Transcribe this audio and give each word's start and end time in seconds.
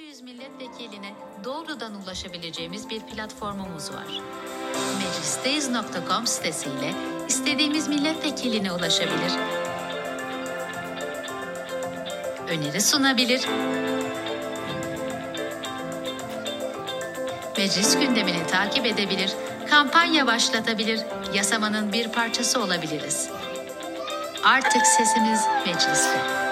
600 0.00 0.22
milletvekiline 0.22 1.14
doğrudan 1.44 1.94
ulaşabileceğimiz 2.02 2.90
bir 2.90 3.00
platformumuz 3.00 3.92
var. 3.92 4.20
Meclisteyiz.com 4.98 6.26
sitesiyle 6.26 6.94
istediğimiz 7.28 7.88
milletvekiline 7.88 8.72
ulaşabilir. 8.72 9.32
Öneri 12.48 12.80
sunabilir. 12.80 13.46
Meclis 17.58 17.98
gündemini 17.98 18.46
takip 18.46 18.86
edebilir, 18.86 19.32
kampanya 19.70 20.26
başlatabilir, 20.26 21.00
yasamanın 21.34 21.92
bir 21.92 22.12
parçası 22.12 22.62
olabiliriz. 22.62 23.28
Artık 24.44 24.86
sesimiz 24.86 25.40
mecliste. 25.66 26.49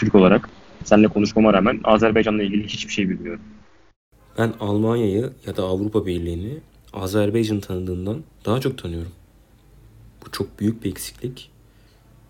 Türk 0.00 0.14
olarak 0.14 0.48
seninle 0.84 1.08
konuşmama 1.08 1.52
rağmen 1.52 1.80
Azerbaycan'la 1.84 2.42
ilgili 2.42 2.68
hiçbir 2.68 2.92
şey 2.92 3.08
bilmiyorum. 3.08 3.40
Ben 4.38 4.52
Almanya'yı 4.60 5.32
ya 5.46 5.56
da 5.56 5.62
Avrupa 5.62 6.06
Birliği'ni 6.06 6.58
Azerbaycan 6.92 7.60
tanıdığından 7.60 8.22
daha 8.44 8.60
çok 8.60 8.78
tanıyorum. 8.78 9.12
Bu 10.26 10.30
çok 10.32 10.60
büyük 10.60 10.84
bir 10.84 10.90
eksiklik. 10.90 11.50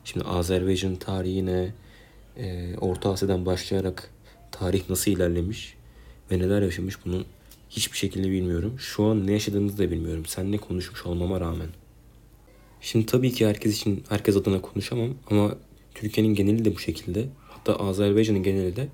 Şimdi 0.05 0.25
Azerbaycan 0.25 0.97
tarihine 0.97 1.75
e, 2.37 2.77
Orta 2.77 3.13
Asya'dan 3.13 3.47
başlayarak 3.47 4.11
tarih 4.53 4.91
nasıl 4.91 5.11
ilerlemiş 5.11 5.75
ve 6.31 6.39
neler 6.39 6.63
yaşamış 6.63 7.05
bunu 7.05 7.25
hiçbir 7.71 7.99
şekilde 7.99 8.31
bilmiyorum. 8.31 8.75
Şu 8.79 9.05
an 9.05 9.27
ne 9.27 9.33
yaşadığımızı 9.33 9.79
da 9.79 9.91
bilmiyorum. 9.91 10.27
Seninle 10.27 10.59
konuşmuş 10.59 11.07
olmama 11.07 11.41
rağmen. 11.41 11.69
Şimdi 12.81 13.07
tabii 13.07 13.33
ki 13.33 13.47
herkes 13.47 13.77
için 13.77 14.05
herkes 14.09 14.37
adına 14.37 14.61
konuşamam 14.61 15.15
ama 15.31 15.55
Türkiye'nin 15.95 16.35
geneli 16.35 16.65
de 16.65 16.75
bu 16.75 16.79
şekilde. 16.79 17.29
Hatta 17.61 17.85
Azerbaycan'ın 17.85 18.43
geneli 18.43 18.77
de 18.77 18.89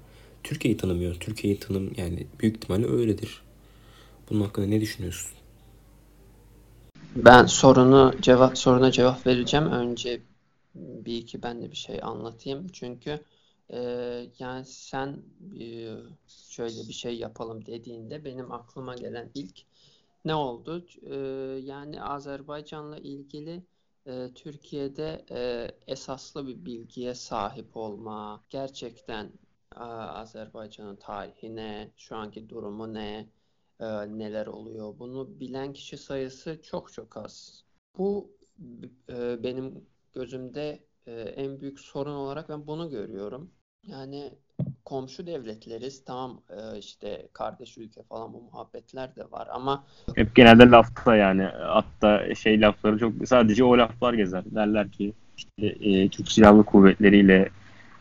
Türkiye'yi 0.45 0.79
tanımıyor. 0.79 1.15
Türkiye'yi 1.15 1.61
tanım 1.61 1.93
yani 1.97 2.27
büyük 2.41 2.57
ihtimalle 2.57 2.87
öyledir. 2.87 3.43
Bunun 4.31 4.41
hakkında 4.41 4.67
ne 4.67 4.81
düşünüyorsun? 4.81 5.31
Ben 7.17 7.47
sorunu 7.47 8.15
cevap 8.21 8.59
soruna 8.59 8.91
cevap 8.91 9.27
vereceğim. 9.27 9.67
Önce 9.67 10.21
bir 10.75 11.17
iki 11.17 11.43
ben 11.43 11.63
de 11.63 11.71
bir 11.71 11.77
şey 11.77 12.01
anlatayım. 12.03 12.67
Çünkü 12.73 13.21
e, 13.71 13.79
yani 14.39 14.65
sen 14.65 15.17
e, 15.61 15.89
şöyle 16.49 16.89
bir 16.89 16.93
şey 16.93 17.17
yapalım 17.17 17.67
dediğinde 17.67 18.25
benim 18.25 18.53
aklıma 18.53 18.95
gelen 18.95 19.31
ilk 19.35 19.57
ne 20.25 20.35
oldu? 20.35 20.87
E, 21.11 21.17
yani 21.61 22.03
Azerbaycan'la 22.03 22.99
ilgili 22.99 23.63
e, 24.07 24.35
Türkiye'de 24.35 25.27
e, 25.31 25.69
esaslı 25.87 26.47
bir 26.47 26.65
bilgiye 26.65 27.15
sahip 27.15 27.77
olma, 27.77 28.45
gerçekten 28.51 29.33
Azerbaycan'ın 29.71 30.97
tarihine, 30.97 31.93
şu 31.97 32.17
anki 32.17 32.49
durumu 32.49 32.95
ne, 32.95 33.31
e, 33.81 33.87
neler 34.19 34.47
oluyor 34.47 34.99
bunu 34.99 35.41
bilen 35.41 35.73
kişi 35.73 35.97
sayısı 35.99 36.63
çok 36.63 36.93
çok 36.93 37.17
az. 37.17 37.65
Bu 37.99 38.37
e, 39.09 39.43
benim 39.43 39.87
gözümde 40.13 40.87
en 41.37 41.61
büyük 41.61 41.81
sorun 41.81 42.15
olarak 42.15 42.49
ben 42.49 42.67
bunu 42.67 42.91
görüyorum. 42.91 43.55
Yani 43.87 44.39
komşu 44.85 45.27
devletleriz. 45.27 46.05
Tamam 46.05 46.41
e, 46.51 46.79
işte 46.79 47.27
kardeş 47.33 47.79
ülke 47.79 48.03
falan 48.03 48.33
bu 48.33 48.43
muhabbetler 48.43 49.17
de 49.17 49.31
var 49.31 49.49
ama 49.53 49.85
Hep 50.15 50.35
genelde 50.35 50.71
lafta 50.71 51.17
yani 51.17 51.43
hatta 51.67 52.35
şey 52.35 52.61
lafları 52.61 52.99
çok 52.99 53.13
sadece 53.27 53.65
o 53.65 53.79
laflar 53.79 54.15
gezer. 54.15 54.45
Derler 54.45 54.91
ki 54.91 55.13
işte 55.37 55.67
e, 55.67 56.09
Türk 56.09 56.33
Silahlı 56.33 56.65
Kuvvetleri 56.65 57.19
ile 57.19 57.49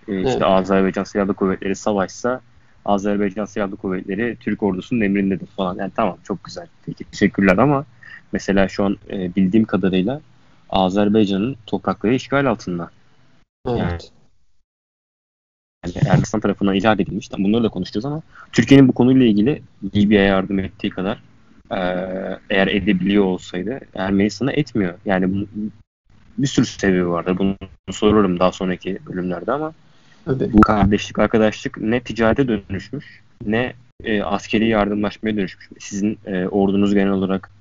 e, 0.08 0.18
işte 0.18 0.30
Evet. 0.30 0.42
Azerbaycan 0.42 1.04
Silahlı 1.04 1.34
Kuvvetleri 1.34 1.76
savaşsa 1.76 2.42
Azerbaycan 2.86 3.46
Silahlı 3.46 3.76
Kuvvetleri 3.76 4.38
Türk 4.40 4.64
ordusunun 4.64 5.02
emrindedir 5.02 5.48
falan. 5.48 5.76
Yani 5.76 5.92
tamam 5.96 6.18
çok 6.24 6.44
güzel. 6.44 6.68
Peki 6.86 7.04
teşekkürler 7.04 7.58
ama 7.58 7.86
mesela 8.32 8.68
şu 8.68 8.84
an 8.84 8.98
e, 9.10 9.36
bildiğim 9.36 9.66
kadarıyla 9.66 10.22
Azerbaycan'ın 10.70 11.56
toprakları 11.66 12.14
işgal 12.14 12.46
altında. 12.46 12.90
evet. 13.68 13.80
Yani 13.80 13.98
Ermenistan 16.06 16.40
tarafından 16.40 16.75
icat 16.75 17.00
edilmiş. 17.00 17.28
Tam 17.28 17.44
bunları 17.44 17.63
da 17.63 17.69
konuşacağız 17.69 18.06
ama 18.06 18.22
Türkiye'nin 18.51 18.88
bu 18.88 18.91
konuyla 18.91 19.25
ilgili 19.25 19.62
Libya'ya 19.96 20.28
yardım 20.28 20.59
ettiği 20.59 20.90
kadar 20.90 21.18
eee, 21.72 22.38
eğer 22.50 22.68
edebiliyor 22.68 23.23
olsaydı 23.23 23.79
Ermenistan'a 23.96 24.51
etmiyor. 24.51 24.94
Yani 25.06 25.34
bunun 25.34 25.72
bir 26.38 26.47
sürü 26.47 26.66
sebebi 26.66 27.09
vardır. 27.09 27.38
Bunu 27.38 27.56
sorarım 27.91 28.40
daha 28.40 28.51
sonraki 28.51 29.00
bölümlerde 29.09 29.51
ama 29.51 29.73
Tabii. 30.25 30.53
bu 30.53 30.62
kardeşlik, 30.62 31.19
arkadaşlık 31.19 31.78
ne 31.78 32.00
ticarete 32.00 32.47
dönüşmüş 32.47 33.22
ne 33.46 33.73
e, 34.03 34.22
askeri 34.22 34.67
yardımlaşmaya 34.67 35.38
dönüşmüş. 35.38 35.69
Sizin 35.79 36.17
e, 36.25 36.47
ordunuz 36.47 36.94
genel 36.94 37.12
olarak 37.12 37.52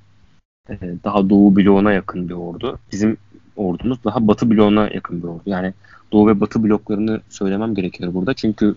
e, 0.71 0.77
daha 1.05 1.31
doğu 1.31 1.57
bloğuna 1.57 1.93
yakın 1.93 2.29
bir 2.29 2.35
ordu. 2.35 2.79
Bizim 2.93 3.17
ordumuz 3.57 4.05
daha 4.05 4.29
batı 4.29 4.51
bloğuna 4.51 4.91
yakın 4.95 5.23
bir 5.23 5.29
ordu. 5.29 5.43
Yani 5.47 5.75
doğu 6.15 6.27
ve 6.27 6.41
batı 6.41 6.63
bloklarını 6.63 7.21
söylemem 7.31 7.75
gerekiyor 7.75 8.15
burada. 8.15 8.35
Çünkü 8.35 8.75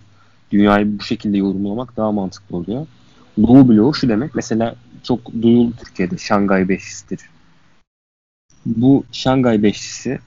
dünyayı 0.52 1.00
bu 1.00 1.04
şekilde 1.04 1.38
yorumlamak 1.38 1.98
daha 1.98 2.12
mantıklı 2.12 2.58
oluyor. 2.58 2.88
Doğu 3.42 3.70
bloğu 3.70 3.94
şu 3.94 4.10
demek. 4.10 4.36
Mesela 4.36 4.76
çok 5.04 5.32
duyuldu 5.42 5.74
Türkiye'de 5.80 6.18
Şangay 6.18 6.70
Beşlisi'dir. 6.70 7.20
Bu 8.66 9.04
Şangay 9.12 9.64
Beşlisi 9.64 10.20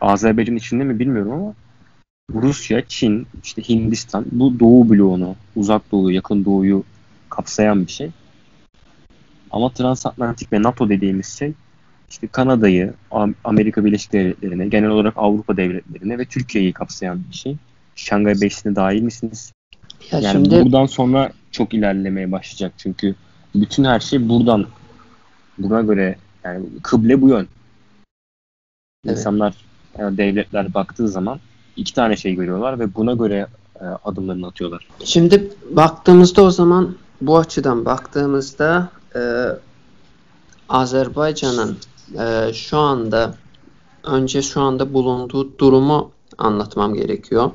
Azerbaycan 0.00 0.56
içinde 0.56 0.84
mi 0.84 0.98
bilmiyorum 0.98 1.32
ama 1.32 1.54
Rusya, 2.42 2.82
Çin, 2.88 3.26
işte 3.44 3.68
Hindistan 3.68 4.24
bu 4.32 4.60
doğu 4.60 4.90
bloğunu, 4.90 5.36
uzak 5.56 5.92
doğu, 5.92 6.10
yakın 6.10 6.44
doğuyu 6.44 6.84
kapsayan 7.30 7.86
bir 7.86 7.92
şey. 7.92 8.10
Ama 9.50 9.70
transatlantik 9.70 10.52
ve 10.52 10.62
NATO 10.62 10.88
dediğimiz 10.88 11.38
şey 11.38 11.52
işte 12.14 12.26
Kanada'yı, 12.26 12.94
Am- 13.10 13.34
Amerika 13.44 13.84
Birleşik 13.84 14.12
Devletleri'ne, 14.12 14.68
genel 14.68 14.90
olarak 14.90 15.14
Avrupa 15.16 15.56
devletlerine 15.56 16.18
ve 16.18 16.24
Türkiye'yi 16.24 16.72
kapsayan 16.72 17.20
bir 17.30 17.36
şey. 17.36 17.56
Şangay 17.96 18.34
Beşlisi'ne 18.34 18.76
dahil 18.76 19.02
misiniz? 19.02 19.52
Ya 20.10 20.20
Yani 20.20 20.32
şimdi 20.32 20.64
buradan 20.64 20.86
sonra 20.86 21.32
çok 21.52 21.74
ilerlemeye 21.74 22.32
başlayacak 22.32 22.72
çünkü 22.76 23.14
bütün 23.54 23.84
her 23.84 24.00
şey 24.00 24.28
buradan 24.28 24.66
buna 25.58 25.80
göre 25.80 26.16
yani 26.44 26.66
kıble 26.82 27.22
bu 27.22 27.28
yön. 27.28 27.48
Evet. 29.06 29.18
İnsanlar 29.18 29.54
yani 29.98 30.18
devletler 30.18 30.74
baktığı 30.74 31.08
zaman 31.08 31.40
iki 31.76 31.94
tane 31.94 32.16
şey 32.16 32.34
görüyorlar 32.34 32.78
ve 32.78 32.94
buna 32.94 33.12
göre 33.12 33.46
e, 33.80 33.84
adımlarını 33.84 34.46
atıyorlar. 34.46 34.88
Şimdi 35.04 35.50
baktığımızda 35.70 36.42
o 36.42 36.50
zaman 36.50 36.96
bu 37.20 37.38
açıdan 37.38 37.84
baktığımızda 37.84 38.88
e, 39.16 39.20
Azerbaycan'ın 40.68 41.78
e, 42.18 42.52
şu 42.52 42.78
anda 42.78 43.34
önce 44.04 44.42
şu 44.42 44.60
anda 44.60 44.92
bulunduğu 44.94 45.58
durumu 45.58 46.10
anlatmam 46.38 46.94
gerekiyor. 46.94 47.50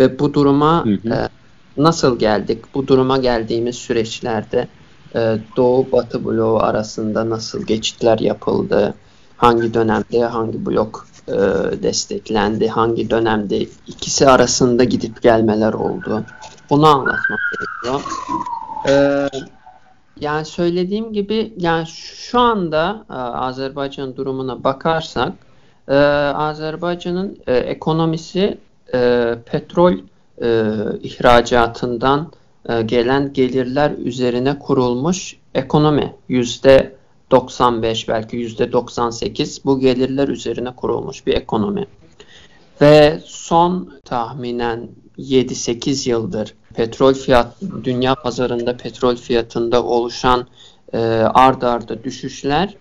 Ve 0.00 0.18
bu 0.18 0.34
duruma 0.34 0.84
Hı 0.84 0.90
hı. 0.90 1.14
e, 1.14 1.28
nasıl 1.76 2.18
geldik? 2.18 2.64
Bu 2.74 2.86
duruma 2.86 3.18
geldiğimiz 3.18 3.76
süreçlerde 3.76 4.68
e, 5.14 5.38
Doğu 5.56 5.92
Batı 5.92 6.24
bloğu 6.24 6.58
arasında 6.58 7.30
nasıl 7.30 7.62
geçitler 7.62 8.18
yapıldı? 8.18 8.94
Hangi 9.36 9.74
dönemde 9.74 10.24
hangi 10.24 10.66
blok 10.66 11.06
e, 11.28 11.32
desteklendi? 11.82 12.68
Hangi 12.68 13.10
dönemde 13.10 13.58
ikisi 13.86 14.28
arasında 14.28 14.84
gidip 14.84 15.22
gelmeler 15.22 15.72
oldu? 15.72 16.24
Bunu 16.70 16.86
anlatmak 16.86 17.40
gerekiyor. 17.52 18.02
Ee, 18.88 19.28
yani 20.22 20.44
söylediğim 20.44 21.12
gibi 21.12 21.52
yani 21.58 21.86
şu 21.86 22.40
anda 22.40 23.04
e, 23.10 23.12
Azerbaycan 23.12 24.16
durumuna 24.16 24.64
bakarsak 24.64 25.32
e, 25.88 25.94
Azerbaycan'ın 25.96 27.38
e, 27.46 27.56
ekonomisi 27.56 28.58
petrol 29.46 29.92
ihracatından 31.02 32.32
gelen 32.86 33.32
gelirler 33.32 33.90
üzerine 33.90 34.58
kurulmuş 34.58 35.36
ekonomi. 35.54 36.14
Yüzde 36.28 36.96
95 37.30 38.08
belki 38.08 38.36
yüzde 38.36 38.72
98 38.72 39.64
bu 39.64 39.80
gelirler 39.80 40.28
üzerine 40.28 40.76
kurulmuş 40.76 41.26
bir 41.26 41.34
ekonomi. 41.34 41.86
Ve 42.80 43.20
son 43.24 43.92
tahminen 44.04 44.88
7-8 45.18 46.08
yıldır 46.08 46.54
petrol 46.76 47.14
fiyat 47.14 47.56
dünya 47.84 48.14
pazarında 48.14 48.76
petrol 48.76 49.16
fiyatında 49.16 49.84
oluşan 49.84 50.46
e, 50.92 50.98
ard 51.34 51.62
arda 51.62 52.04
düşüşler 52.04 52.74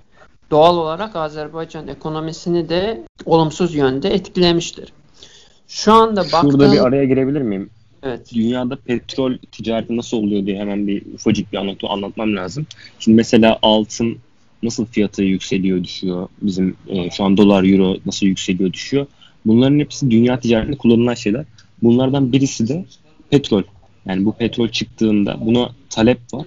doğal 0.52 0.78
olarak 0.78 1.16
Azerbaycan 1.16 1.88
ekonomisini 1.88 2.70
de 2.70 3.04
olumsuz 3.26 3.76
yönde 3.76 4.10
etkilemiştir. 4.10 4.94
Şu 5.68 5.94
anda 5.94 6.24
Şurada 6.24 6.48
baktığım 6.48 6.72
bir 6.72 6.86
araya 6.86 7.06
girebilir 7.06 7.42
miyim? 7.42 7.70
Evet. 8.04 8.34
dünyada 8.34 8.76
petrol 8.76 9.38
ticareti 9.52 9.98
nasıl 9.98 10.18
oluyor 10.18 10.46
diye 10.46 10.60
hemen 10.60 10.88
bir 10.88 11.04
ufacık 11.14 11.54
bir 11.54 11.58
anlatı 11.58 11.88
anlatmam 11.88 12.36
lazım. 12.36 12.66
Şimdi 13.00 13.16
mesela 13.16 13.60
altın 13.62 14.18
nasıl 14.64 14.86
fiyatı 14.86 15.24
yükseliyor 15.24 15.84
düşüyor. 15.84 16.28
Bizim 16.42 16.76
e, 16.88 17.10
şu 17.10 17.24
an 17.24 17.38
dolar 17.38 17.64
euro 17.64 17.98
nasıl 18.06 18.26
yükseliyor 18.26 18.74
düşüyor. 18.74 19.06
Bunların 19.46 19.80
hepsi 19.80 20.12
dünya 20.12 20.40
ticaretinde 20.40 20.78
kullanılan 20.78 21.14
şeyler. 21.14 21.46
Bunlardan 21.84 22.32
birisi 22.32 22.68
de 22.68 22.86
petrol. 23.30 23.64
Yani 24.06 24.26
bu 24.26 24.34
petrol 24.34 24.68
çıktığında 24.68 25.38
buna 25.42 25.70
talep 25.90 26.20
var. 26.34 26.46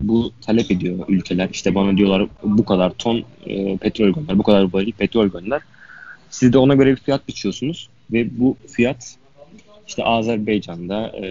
Bu 0.00 0.32
talep 0.40 0.70
ediyor 0.70 1.04
ülkeler. 1.08 1.48
İşte 1.52 1.74
bana 1.74 1.96
diyorlar 1.96 2.26
bu 2.42 2.64
kadar 2.64 2.90
ton 2.90 3.24
e, 3.46 3.76
petrol 3.76 4.08
gönder, 4.08 4.38
bu 4.38 4.42
kadar 4.42 4.72
varil 4.72 4.92
petrol 4.92 5.26
gönder. 5.26 5.62
Siz 6.30 6.52
de 6.52 6.58
ona 6.58 6.74
göre 6.74 6.90
bir 6.90 6.96
fiyat 6.96 7.28
biçiyorsunuz 7.28 7.88
ve 8.12 8.38
bu 8.38 8.56
fiyat 8.66 9.16
işte 9.88 10.04
Azerbaycan'da 10.04 11.08
e, 11.08 11.24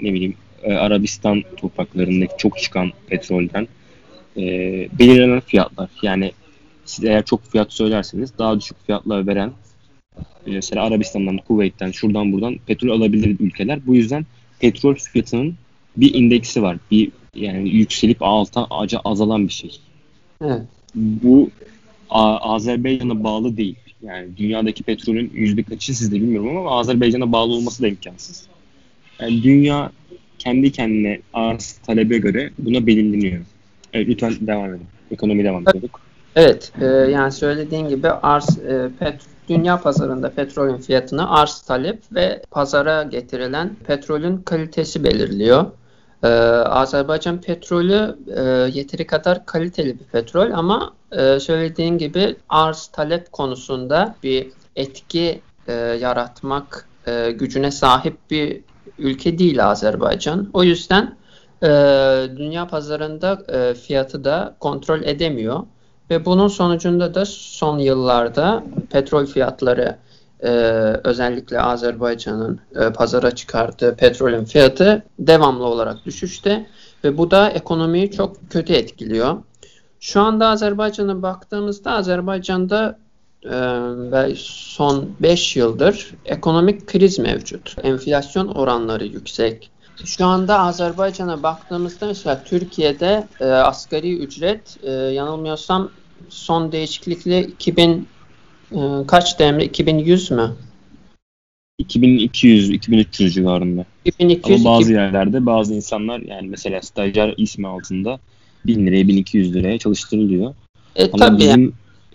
ne 0.00 0.12
bileyim 0.12 0.34
e, 0.62 0.72
Arabistan 0.72 1.42
topraklarındaki 1.56 2.32
çok 2.38 2.58
çıkan 2.58 2.90
petrolden 3.06 3.68
e, 4.36 4.42
belirlenen 4.98 5.40
fiyatlar. 5.40 5.90
Yani 6.02 6.32
siz 6.84 7.04
eğer 7.04 7.24
çok 7.24 7.44
fiyat 7.44 7.72
söylerseniz 7.72 8.38
daha 8.38 8.60
düşük 8.60 8.86
fiyatlar 8.86 9.26
veren 9.26 9.52
mesela 10.46 10.84
Arabistan'dan, 10.84 11.36
Kuveyt'ten, 11.36 11.90
şuradan 11.90 12.32
buradan 12.32 12.56
petrol 12.66 12.90
alabilir 12.90 13.36
ülkeler. 13.40 13.86
Bu 13.86 13.94
yüzden 13.94 14.26
petrol 14.62 14.94
fiyatının 14.94 15.54
bir 15.96 16.14
indeksi 16.14 16.62
var. 16.62 16.76
Bir 16.90 17.10
yani 17.34 17.68
yükselip 17.68 18.22
alta 18.22 18.66
aca 18.70 19.00
azalan 19.04 19.48
bir 19.48 19.52
şey. 19.52 19.80
Evet. 20.44 20.62
Bu 20.94 21.50
Azerbaycan'a 22.10 23.24
bağlı 23.24 23.56
değil. 23.56 23.76
Yani 24.02 24.36
dünyadaki 24.36 24.82
petrolün 24.82 25.30
yüzde 25.34 25.62
kaçı 25.62 25.96
sizde 25.96 26.16
bilmiyorum 26.16 26.56
ama 26.56 26.78
Azerbaycan'a 26.78 27.32
bağlı 27.32 27.52
olması 27.52 27.82
da 27.82 27.88
imkansız. 27.88 28.46
Yani 29.20 29.42
dünya 29.42 29.92
kendi 30.38 30.72
kendine 30.72 31.20
arz 31.34 31.72
talebe 31.72 32.18
göre 32.18 32.50
buna 32.58 32.86
belirleniyor. 32.86 33.40
Evet, 33.92 34.08
lütfen 34.08 34.32
devam 34.40 34.74
edin. 34.74 34.86
Ekonomi 35.10 35.44
devam 35.44 35.62
ediyorduk. 35.68 36.00
Evet, 36.36 36.72
e, 36.80 36.84
yani 36.86 37.32
söylediğin 37.32 37.88
gibi 37.88 38.08
arz 38.08 38.58
e, 38.58 38.90
pet, 38.98 39.20
dünya 39.58 39.80
pazarında 39.80 40.30
petrolün 40.30 40.76
fiyatını 40.76 41.30
arz 41.30 41.60
talep 41.60 42.02
ve 42.12 42.42
pazara 42.50 43.02
getirilen 43.02 43.76
petrolün 43.86 44.38
kalitesi 44.38 45.04
belirliyor. 45.04 45.66
E, 46.22 46.28
Azerbaycan 46.28 47.40
petrolü 47.40 48.16
e, 48.36 48.42
yeteri 48.78 49.06
kadar 49.06 49.46
kaliteli 49.46 49.98
bir 49.98 50.04
petrol 50.04 50.50
ama 50.50 50.92
e, 51.12 51.40
söylediğin 51.40 51.98
gibi 51.98 52.36
arz 52.48 52.86
talep 52.86 53.32
konusunda 53.32 54.14
bir 54.22 54.50
etki 54.76 55.40
e, 55.68 55.72
yaratmak 55.72 56.88
e, 57.06 57.30
gücüne 57.30 57.70
sahip 57.70 58.16
bir 58.30 58.60
ülke 58.98 59.38
değil 59.38 59.70
Azerbaycan. 59.70 60.50
O 60.52 60.64
yüzden 60.64 61.16
e, 61.62 61.68
dünya 62.36 62.66
pazarında 62.66 63.42
e, 63.48 63.74
fiyatı 63.74 64.24
da 64.24 64.56
kontrol 64.60 65.02
edemiyor. 65.02 65.62
Ve 66.10 66.24
bunun 66.24 66.48
sonucunda 66.48 67.14
da 67.14 67.24
son 67.26 67.78
yıllarda 67.78 68.64
petrol 68.90 69.26
fiyatları 69.26 69.96
e, 70.42 70.48
özellikle 71.04 71.60
Azerbaycan'ın 71.60 72.60
e, 72.74 72.92
pazara 72.92 73.30
çıkardığı 73.30 73.96
petrolün 73.96 74.44
fiyatı 74.44 75.02
devamlı 75.18 75.64
olarak 75.64 76.06
düşüşte 76.06 76.66
ve 77.04 77.18
bu 77.18 77.30
da 77.30 77.50
ekonomiyi 77.50 78.10
çok 78.10 78.50
kötü 78.50 78.72
etkiliyor. 78.72 79.36
Şu 80.00 80.20
anda 80.20 80.48
Azerbaycan'a 80.48 81.22
baktığımızda 81.22 81.92
Azerbaycan'da 81.92 82.98
e, 83.44 84.34
son 84.36 85.10
5 85.20 85.56
yıldır 85.56 86.14
ekonomik 86.24 86.86
kriz 86.86 87.18
mevcut. 87.18 87.76
Enflasyon 87.82 88.48
oranları 88.48 89.04
yüksek. 89.04 89.70
Şu 90.04 90.26
anda 90.26 90.58
Azerbaycan'a 90.58 91.42
baktığımızda 91.42 92.06
mesela 92.06 92.44
Türkiye'de 92.44 93.26
e, 93.40 93.44
asgari 93.44 94.16
ücret 94.16 94.76
e, 94.82 94.90
yanılmıyorsam 94.90 95.90
son 96.28 96.72
değişiklikle 96.72 97.42
2000 97.42 98.08
e, 98.72 98.76
kaç 99.06 99.38
demre 99.38 99.64
2100 99.64 100.30
mü? 100.30 100.56
2200-2300 101.82 103.30
civarında. 103.30 103.84
2200 104.04 104.66
Ama 104.66 104.74
bazı 104.74 104.82
2000 104.82 104.94
yerlerde 104.94 105.46
bazı 105.46 105.74
insanlar 105.74 106.20
yani 106.20 106.48
mesela 106.48 106.82
stajyer 106.82 107.34
ismi 107.36 107.68
altında 107.68 108.20
1000 108.66 108.86
liraya 108.86 109.08
1200 109.08 109.54
liraya 109.54 109.78
çalıştırılıyor. 109.78 110.54
e, 110.96 111.04
Ama 111.04 111.16
tabii 111.18 111.38
bizim, 111.38 111.74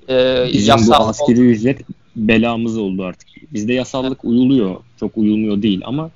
e, 0.10 0.46
bizim 0.54 0.76
bu 0.88 0.96
askeri 0.96 1.40
ücret 1.40 1.82
belamız 2.16 2.78
oldu 2.78 3.04
artık. 3.04 3.30
Bizde 3.54 3.74
yasallık 3.74 4.26
uyuluyor. 4.26 4.76
Çok 5.00 5.18
uyulmuyor 5.18 5.62
değil 5.62 5.82
ama 5.86 6.12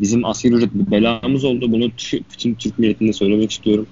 bizim 0.00 0.24
askeri 0.24 0.54
ücret 0.54 0.74
bir 0.74 0.90
belamız 0.90 1.44
oldu. 1.44 1.72
Bunu 1.72 1.84
tü- 1.84 2.22
bütün 2.32 2.54
Türk 2.54 2.78
milletine 2.78 3.12
söylemek 3.12 3.50
istiyorum. 3.50 3.86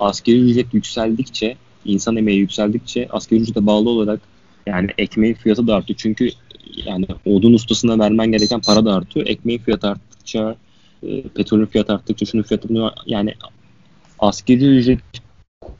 Askeri 0.00 0.38
ücret 0.38 0.74
yükseldikçe, 0.74 1.56
insan 1.84 2.16
emeği 2.16 2.38
yükseldikçe 2.38 3.08
askeri 3.10 3.40
ücrete 3.40 3.66
bağlı 3.66 3.90
olarak 3.90 4.20
yani 4.66 4.90
ekmeğin 4.98 5.34
fiyatı 5.34 5.66
da 5.66 5.74
artıyor. 5.74 5.98
Çünkü 6.02 6.30
yani 6.86 7.06
odun 7.26 7.52
ustasına 7.52 7.98
vermen 7.98 8.32
gereken 8.32 8.60
para 8.60 8.84
da 8.84 8.94
artıyor. 8.94 9.26
Ekmeğin 9.26 9.58
fiyatı 9.58 9.88
arttıkça, 9.88 10.56
e, 11.02 11.22
petrolün 11.22 11.66
fiyatı 11.66 11.92
arttıkça, 11.92 12.26
şunun 12.26 12.42
fiyatı 12.42 12.68
bunu 12.68 12.92
yani 13.06 13.34
askeri 14.18 14.64
ücret 14.64 14.98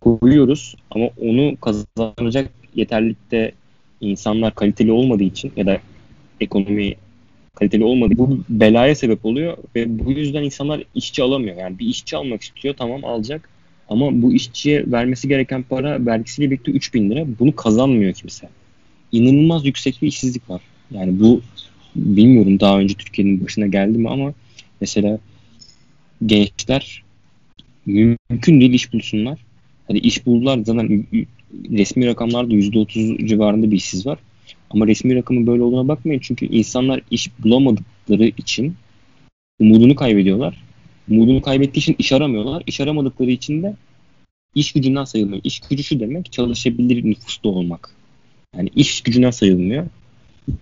koyuyoruz 0.01 0.75
ama 0.91 1.09
onu 1.21 1.57
kazanacak 1.57 2.51
yeterlikte 2.75 3.53
insanlar 4.01 4.55
kaliteli 4.55 4.93
olmadığı 4.93 5.23
için 5.23 5.53
ya 5.57 5.67
da 5.67 5.79
ekonomi 6.41 6.95
kaliteli 7.61 7.85
olmadığı 7.85 8.19
bu 8.19 8.39
belaya 8.49 8.95
sebep 8.95 9.25
oluyor 9.25 9.57
ve 9.77 9.99
bu 9.99 10.13
yüzden 10.13 10.43
insanlar 10.43 10.83
işçi 10.95 11.23
alamıyor. 11.23 11.57
Yani 11.57 11.79
bir 11.79 11.87
işçi 11.87 12.17
almak 12.17 12.43
istiyor 12.43 12.75
tamam 12.79 13.05
alacak 13.05 13.49
ama 13.89 14.23
bu 14.23 14.33
işçiye 14.33 14.85
vermesi 14.93 15.29
gereken 15.29 15.63
para 15.63 16.07
vergisiyle 16.07 16.51
birlikte 16.51 16.73
3000 16.73 17.11
lira. 17.11 17.27
Bunu 17.39 17.57
kazanmıyor 17.57 18.13
kimse. 18.13 18.49
İnanılmaz 19.13 19.67
yüksek 19.67 20.03
bir 20.03 20.09
işsizlik 20.09 20.51
var. 20.51 20.63
Yani 20.91 21.21
bu 21.21 21.41
bilmiyorum 21.97 22.61
daha 22.61 22.79
önce 22.79 22.95
Türkiye'nin 22.95 23.45
başına 23.45 23.67
geldi 23.67 23.99
mi 23.99 24.09
ama 24.09 24.33
mesela 24.81 25.19
gençler 26.27 27.03
mümkün 27.87 28.61
değil 28.61 28.73
iş 28.73 28.93
bulsunlar. 28.93 29.39
Hadi 29.89 29.99
iş 29.99 30.27
buldular 30.27 30.59
zaten 30.65 31.07
resmi 31.71 32.07
rakamlarda 32.07 32.55
%30 32.55 33.27
civarında 33.27 33.71
bir 33.71 33.77
işsiz 33.77 34.07
var. 34.07 34.19
Ama 34.71 34.87
resmi 34.87 35.15
rakamın 35.15 35.47
böyle 35.47 35.63
olduğuna 35.63 35.89
bakmayın 35.89 36.21
çünkü 36.21 36.47
insanlar 36.47 37.01
iş 37.11 37.31
bulamadıkları 37.39 38.27
için 38.27 38.75
umudunu 39.61 39.95
kaybediyorlar. 39.95 40.65
Umudunu 41.11 41.43
kaybettiği 41.43 41.83
için 41.83 41.97
iş 41.99 42.13
aramıyorlar. 42.13 42.63
İş 42.67 42.81
aramadıkları 42.81 43.31
için 43.31 43.63
de 43.63 43.77
iş 44.55 44.73
gücünden 44.73 45.05
sayılmıyor. 45.05 45.41
İş 45.45 45.61
gücü 45.61 45.83
şu 45.83 46.01
demek 46.01 46.33
çalışabilir 46.33 47.05
nüfusta 47.05 47.49
olmak. 47.49 47.91
Yani 48.57 48.71
iş 48.77 49.01
gücünden 49.01 49.31
sayılmıyor. 49.31 49.87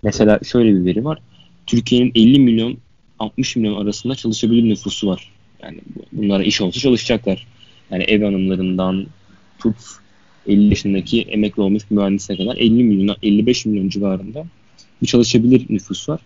Mesela 0.03 0.39
şöyle 0.43 0.75
bir 0.75 0.85
veri 0.85 1.05
var. 1.05 1.19
Türkiye'nin 1.67 2.11
50 2.15 2.39
milyon 2.39 2.77
60 3.19 3.55
milyon 3.55 3.81
arasında 3.81 4.15
çalışabilir 4.15 4.69
nüfusu 4.69 5.07
var. 5.07 5.31
Yani 5.63 5.79
bunlara 6.11 6.43
iş 6.43 6.61
olsa 6.61 6.79
çalışacaklar. 6.79 7.47
Yani 7.91 8.03
ev 8.03 8.23
hanımlarından 8.23 9.05
tut 9.59 9.75
50 10.49 10.69
yaşındaki 10.69 11.21
emekli 11.21 11.61
olmuş 11.61 11.83
mühendisine 11.89 12.37
kadar 12.37 12.57
50 12.57 12.83
milyon 12.83 13.15
55 13.23 13.65
milyon 13.65 13.89
civarında 13.89 14.45
bir 15.01 15.07
çalışabilir 15.07 15.65
nüfus 15.69 16.09
var. 16.09 16.21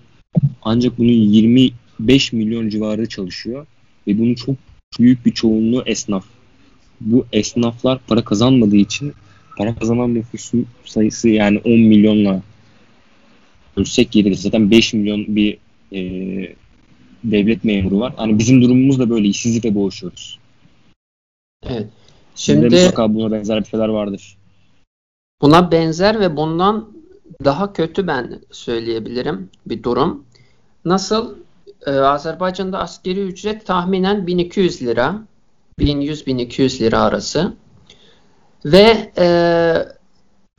Ancak 0.61 0.97
bunun 0.97 1.09
25 1.09 2.33
milyon 2.33 2.69
civarı 2.69 3.09
çalışıyor 3.09 3.65
ve 4.07 4.19
bunun 4.19 4.35
çok 4.35 4.55
büyük 4.99 5.25
bir 5.25 5.31
çoğunluğu 5.31 5.83
esnaf. 5.85 6.25
Bu 7.01 7.25
esnaflar 7.33 7.99
para 8.07 8.23
kazanmadığı 8.23 8.75
için 8.75 9.13
para 9.57 9.75
kazanan 9.75 10.13
nüfusun 10.13 10.65
sayısı 10.85 11.29
yani 11.29 11.61
10 11.65 11.71
milyonla 11.71 12.41
ölsek 13.77 14.15
yeridir. 14.15 14.35
Zaten 14.35 14.71
5 14.71 14.93
milyon 14.93 15.35
bir 15.35 15.57
e, 15.93 16.01
devlet 17.23 17.63
memuru 17.63 17.99
var. 17.99 18.13
Hani 18.17 18.39
bizim 18.39 18.61
durumumuz 18.61 18.99
da 18.99 19.09
böyle 19.09 19.27
işsizlikle 19.27 19.75
boğuşuyoruz. 19.75 20.39
Evet. 21.63 21.87
Şimdi 22.35 22.61
Şimdi 22.61 22.75
mutlaka 22.75 23.13
buna 23.13 23.31
benzer 23.31 23.59
bir 23.59 23.65
şeyler 23.65 23.87
vardır. 23.87 24.37
buna 25.41 25.71
benzer 25.71 26.19
ve 26.19 26.37
bundan 26.37 26.89
daha 27.43 27.73
kötü 27.73 28.07
ben 28.07 28.41
söyleyebilirim 28.51 29.49
bir 29.65 29.83
durum. 29.83 30.25
Nasıl? 30.85 31.35
Ee, 31.85 31.91
Azerbaycan'da 31.91 32.79
askeri 32.79 33.19
ücret 33.19 33.65
tahminen 33.65 34.27
1200 34.27 34.81
lira. 34.81 35.15
1100-1200 35.79 36.79
lira 36.79 37.01
arası. 37.01 37.53
Ve 38.65 39.11
e, 39.17 39.27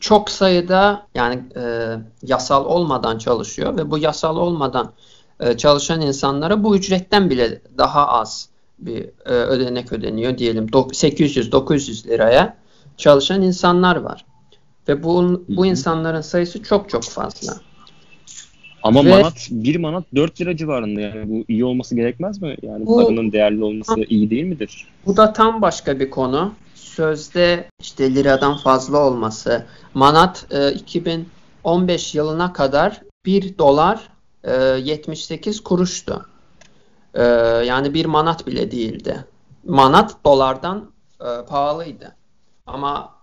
çok 0.01 0.31
sayıda 0.31 1.07
yani 1.15 1.43
e, 1.57 1.95
yasal 2.23 2.65
olmadan 2.65 3.19
çalışıyor 3.19 3.77
ve 3.77 3.91
bu 3.91 3.99
yasal 3.99 4.37
olmadan 4.37 4.93
e, 5.41 5.57
çalışan 5.57 6.01
insanlara 6.01 6.65
bu 6.65 6.77
ücretten 6.77 7.31
bile 7.31 7.61
daha 7.79 8.09
az 8.09 8.49
bir 8.87 9.05
e, 9.27 9.31
ödenek 9.31 9.93
ödeniyor 9.93 10.39
diyelim 10.39 10.67
800-900 10.67 12.09
liraya 12.09 12.57
çalışan 12.97 13.43
insanlar 13.43 13.97
var. 13.97 14.25
Ve 14.89 15.03
bu, 15.03 15.45
bu 15.49 15.67
insanların 15.67 16.21
sayısı 16.21 16.63
çok 16.63 16.91
çok 16.91 17.05
fazla. 17.05 17.55
Ama 18.83 19.05
Ve- 19.05 19.11
manat, 19.11 19.49
bir 19.51 19.77
manat 19.77 20.05
4 20.15 20.41
lira 20.41 20.57
civarında 20.57 21.01
yani 21.01 21.31
bu 21.31 21.45
iyi 21.49 21.65
olması 21.65 21.97
gerekmez 21.97 22.43
mi? 22.43 22.57
Yani 22.63 22.87
Bu- 22.87 22.97
paranın 22.97 23.33
değerli 23.33 23.65
olması 23.65 24.01
iyi 24.09 24.31
değil 24.31 24.45
midir? 24.45 24.87
Bu 25.07 25.17
da 25.17 25.33
tam 25.33 25.63
başka 25.63 26.01
bir 26.01 26.11
konu. 26.11 26.53
Sözde 26.75 27.69
işte 27.81 28.15
liradan 28.15 28.57
fazla 28.57 28.99
olması. 28.99 29.67
Manat 29.95 30.47
e, 30.51 30.73
2015 30.73 32.15
yılına 32.15 32.53
kadar 32.53 33.01
1 33.27 33.59
dolar 33.59 34.01
e, 34.45 34.53
78 34.85 35.61
kuruştu. 35.61 36.27
E, 37.15 37.23
yani 37.67 37.95
bir 37.95 38.05
manat 38.05 38.47
bile 38.47 38.71
değildi. 38.71 39.25
Manat 39.65 40.25
dolardan 40.25 40.91
e, 41.21 41.47
pahalıydı. 41.49 42.15
Ama 42.67 43.15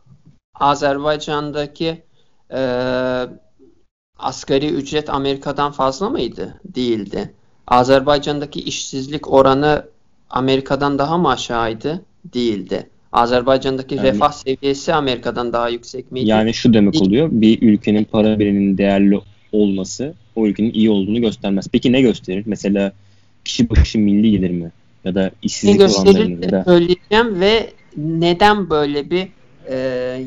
Azerbaycan'daki 0.60 2.03
e, 2.53 2.62
asgari 4.19 4.67
ücret 4.69 5.10
Amerika'dan 5.10 5.71
fazla 5.71 6.10
mıydı? 6.10 6.62
Değildi. 6.65 7.33
Azerbaycan'daki 7.67 8.62
işsizlik 8.62 9.33
oranı 9.33 9.86
Amerika'dan 10.29 11.00
daha 11.00 11.17
mı 11.17 11.29
aşağıydı? 11.29 12.01
Değildi. 12.33 12.89
Azerbaycan'daki 13.12 13.95
Yani- 13.95 14.07
refah 14.07 14.31
seviyesi 14.31 14.93
Amerika'dan 14.93 15.53
daha 15.53 15.69
yüksek 15.69 16.12
miydi? 16.12 16.29
Yani 16.29 16.53
şu 16.53 16.74
demek 16.74 17.01
oluyor. 17.01 17.29
Bir 17.31 17.62
ülkenin 17.62 18.03
para 18.03 18.39
biriminin 18.39 18.77
değerli 18.77 19.19
olması 19.51 20.13
o 20.36 20.48
ülkenin 20.48 20.74
iyi 20.74 20.89
olduğunu 20.89 21.21
göstermez. 21.21 21.67
Peki 21.71 21.91
ne 21.91 22.01
gösterir? 22.01 22.43
Mesela 22.45 22.91
kişi 23.45 23.69
başı 23.69 24.00
milli 24.00 24.31
gelir 24.31 24.51
mi? 24.51 24.71
Ya 25.03 25.15
da 25.15 25.31
işsizlik 25.41 25.81
oranları 25.81 26.29
mı? 26.29 26.45
Ya 26.45 26.51
da 26.51 26.63
söyleyeceğim 26.63 27.39
ve 27.39 27.74
neden 27.98 28.69
böyle 28.69 29.10
bir 29.10 29.27
e, 29.69 29.77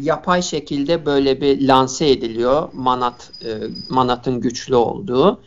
yapay 0.03 0.43
şekilde 0.43 1.07
böyle 1.07 1.41
bir 1.41 1.69
lanse 1.69 2.11
ediliyor 2.11 2.69
manat 2.73 3.33
e, 3.45 3.51
manatın 3.89 4.41
güçlü 4.41 4.75
olduğu. 4.75 5.41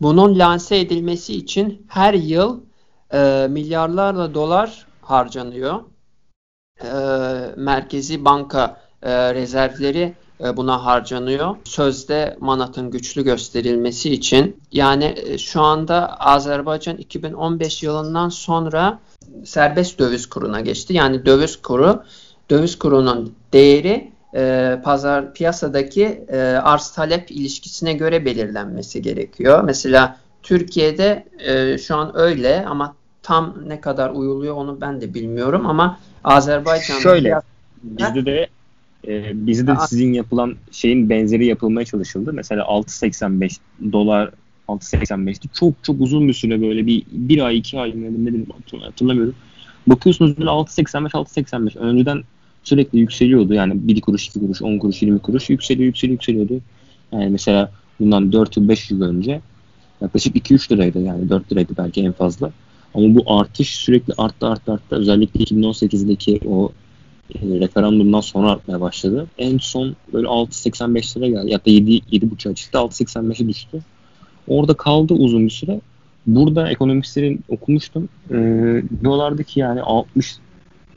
Bunun 0.00 0.38
lanse 0.38 0.78
edilmesi 0.78 1.34
için 1.34 1.86
her 1.88 2.14
yıl 2.14 2.60
e, 3.12 3.46
milyarlarla 3.50 4.34
dolar 4.34 4.86
harcanıyor. 5.02 5.80
E, 6.82 6.90
Merkezi 7.56 8.24
Banka 8.24 8.80
e, 9.02 9.34
rezervleri 9.34 10.14
buna 10.56 10.84
harcanıyor. 10.84 11.56
Sözde 11.64 12.36
manatın 12.40 12.90
güçlü 12.90 13.24
gösterilmesi 13.24 14.10
için. 14.10 14.56
Yani 14.72 15.14
e, 15.26 15.38
şu 15.38 15.60
anda 15.60 16.20
Azerbaycan 16.20 16.96
2015 16.96 17.82
yılından 17.82 18.28
sonra 18.28 18.98
serbest 19.44 19.98
döviz 19.98 20.26
kuruna 20.26 20.60
geçti. 20.60 20.94
Yani 20.94 21.26
döviz 21.26 21.62
kuru, 21.62 22.02
döviz 22.50 22.78
kurunun 22.78 23.34
değeri 23.52 24.10
e, 24.34 24.78
pazar 24.84 25.34
piyasadaki 25.34 26.24
e, 26.28 26.38
arz 26.40 26.90
talep 26.90 27.30
ilişkisine 27.30 27.92
göre 27.92 28.24
belirlenmesi 28.24 29.02
gerekiyor. 29.02 29.64
Mesela 29.64 30.16
Türkiye'de 30.42 31.24
e, 31.38 31.78
şu 31.78 31.96
an 31.96 32.18
öyle 32.18 32.66
ama 32.66 32.94
tam 33.22 33.54
ne 33.66 33.80
kadar 33.80 34.10
uyuluyor 34.10 34.54
onu 34.54 34.80
ben 34.80 35.00
de 35.00 35.14
bilmiyorum 35.14 35.66
ama 35.66 35.98
Azerbaycan'da 36.24 37.00
Şöyle. 37.00 37.40
bizde 37.82 38.26
de 38.26 38.48
e, 39.08 39.46
bizde 39.46 39.66
de 39.66 39.74
sizin 39.88 40.12
yapılan 40.12 40.56
şeyin 40.72 41.10
benzeri 41.10 41.46
yapılmaya 41.46 41.84
çalışıldı. 41.84 42.32
Mesela 42.32 42.62
6.85 42.62 43.58
dolar 43.92 44.30
6.85'ti. 44.68 45.48
Çok 45.54 45.74
çok 45.82 46.00
uzun 46.00 46.28
bir 46.28 46.32
süre 46.32 46.62
böyle 46.62 46.86
bir 46.86 47.02
bir 47.12 47.46
ay 47.46 47.58
iki 47.58 47.80
ay 47.80 47.92
ne 47.96 48.24
ne 48.24 48.26
dedim 48.26 48.46
hatırlamıyorum. 48.80 49.34
Bakıyorsunuz 49.86 50.38
böyle 50.38 50.50
6.85 50.50 51.10
6.85 51.10 51.78
önceden 51.78 52.22
sürekli 52.62 52.98
yükseliyordu. 52.98 53.54
Yani 53.54 53.88
1 53.88 54.00
kuruş 54.00 54.26
2 54.26 54.40
kuruş 54.40 54.62
10 54.62 54.78
kuruş 54.78 55.02
20 55.02 55.18
kuruş 55.18 55.50
yükseliyor 55.50 55.86
yükseliyor 55.86 56.12
yükseliyordu. 56.12 56.60
Yani 57.12 57.30
mesela 57.30 57.72
bundan 58.00 58.32
4 58.32 58.56
yıl 58.56 58.68
5 58.68 58.90
yıl 58.90 59.02
önce 59.02 59.40
yaklaşık 60.00 60.36
2-3 60.36 60.72
liraydı 60.72 61.00
yani 61.00 61.28
4 61.28 61.52
liraydı 61.52 61.72
belki 61.78 62.02
en 62.02 62.12
fazla. 62.12 62.50
Ama 62.94 63.14
bu 63.14 63.38
artış 63.38 63.76
sürekli 63.76 64.14
arttı 64.18 64.46
arttı 64.46 64.72
arttı. 64.72 64.96
Özellikle 64.96 65.44
2018'deki 65.44 66.40
o 66.48 66.72
e, 67.34 67.60
referandumdan 67.60 68.20
sonra 68.20 68.50
artmaya 68.50 68.80
başladı. 68.80 69.26
En 69.38 69.58
son 69.58 69.96
böyle 70.12 70.26
6.85 70.26 71.16
lira 71.16 71.28
geldi. 71.28 71.50
Ya 71.50 71.58
da 71.58 71.70
7 71.70 71.90
7.5'a 71.90 72.54
çıktı. 72.54 72.78
6.85'e 72.78 73.48
düştü. 73.48 73.80
Orada 74.48 74.74
kaldı 74.74 75.14
uzun 75.14 75.44
bir 75.44 75.50
süre. 75.50 75.80
Burada 76.26 76.70
ekonomistlerin 76.70 77.44
okumuştum. 77.48 78.08
E, 78.30 78.36
diyorlardı 79.02 79.42
yani 79.54 79.82
60 79.82 80.36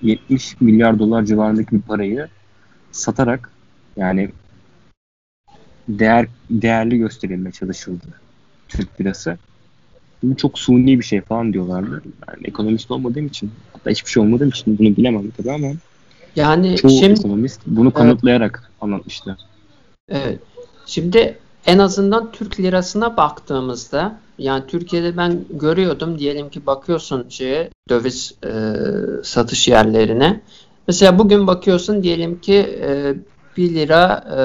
70 0.02 0.62
milyar 0.62 1.00
dolar 1.00 1.26
civarındaki 1.26 1.72
bir 1.72 1.82
parayı 1.82 2.28
satarak 2.92 3.52
yani 3.98 4.30
değer 5.88 6.28
değerli 6.50 6.98
gösterilmeye 6.98 7.52
çalışıldı 7.52 8.06
Türk 8.68 9.02
lirası. 9.02 9.38
Bu 10.24 10.38
çok 10.38 10.60
suni 10.60 11.00
bir 11.00 11.04
şey 11.04 11.22
falan 11.22 11.54
diyorlardı. 11.54 12.02
Yani 12.28 12.48
ekonomist 12.48 12.92
olmadığım 12.92 13.28
için 13.28 13.52
hatta 13.74 13.90
hiçbir 13.90 14.10
şey 14.12 14.24
olmadığım 14.24 14.50
için 14.50 14.78
bunu 14.78 14.98
bilemem 14.98 15.32
tabii 15.38 15.52
ama 15.52 15.68
yani 16.36 16.76
çoğu 16.76 16.92
şimdi 16.92 17.20
ekonomist 17.20 17.62
bunu 17.66 17.94
kanıtlayarak 17.94 18.72
anlatmıştı. 18.82 19.38
Evet. 20.10 20.40
Şimdi 20.86 21.38
en 21.66 21.80
azından 21.80 22.32
Türk 22.32 22.60
lirasına 22.60 23.18
baktığımızda 23.18 24.20
yani 24.38 24.64
Türkiye'de 24.68 25.18
ben 25.18 25.46
görüyordum 25.50 26.20
diyelim 26.20 26.50
ki 26.50 26.66
bakıyorsun 26.66 27.26
şeye 27.30 27.70
döviz 27.90 28.36
e, 28.46 28.52
satış 29.24 29.68
yerlerine. 29.68 30.42
Mesela 30.88 31.20
bugün 31.20 31.48
bakıyorsun 31.48 32.04
diyelim 32.04 32.42
ki 32.42 32.80
e, 32.82 33.16
1 33.58 33.76
lira 33.76 34.24
e, 34.30 34.36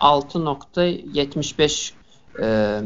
6.75 0.00 1.92
e, 2.42 2.80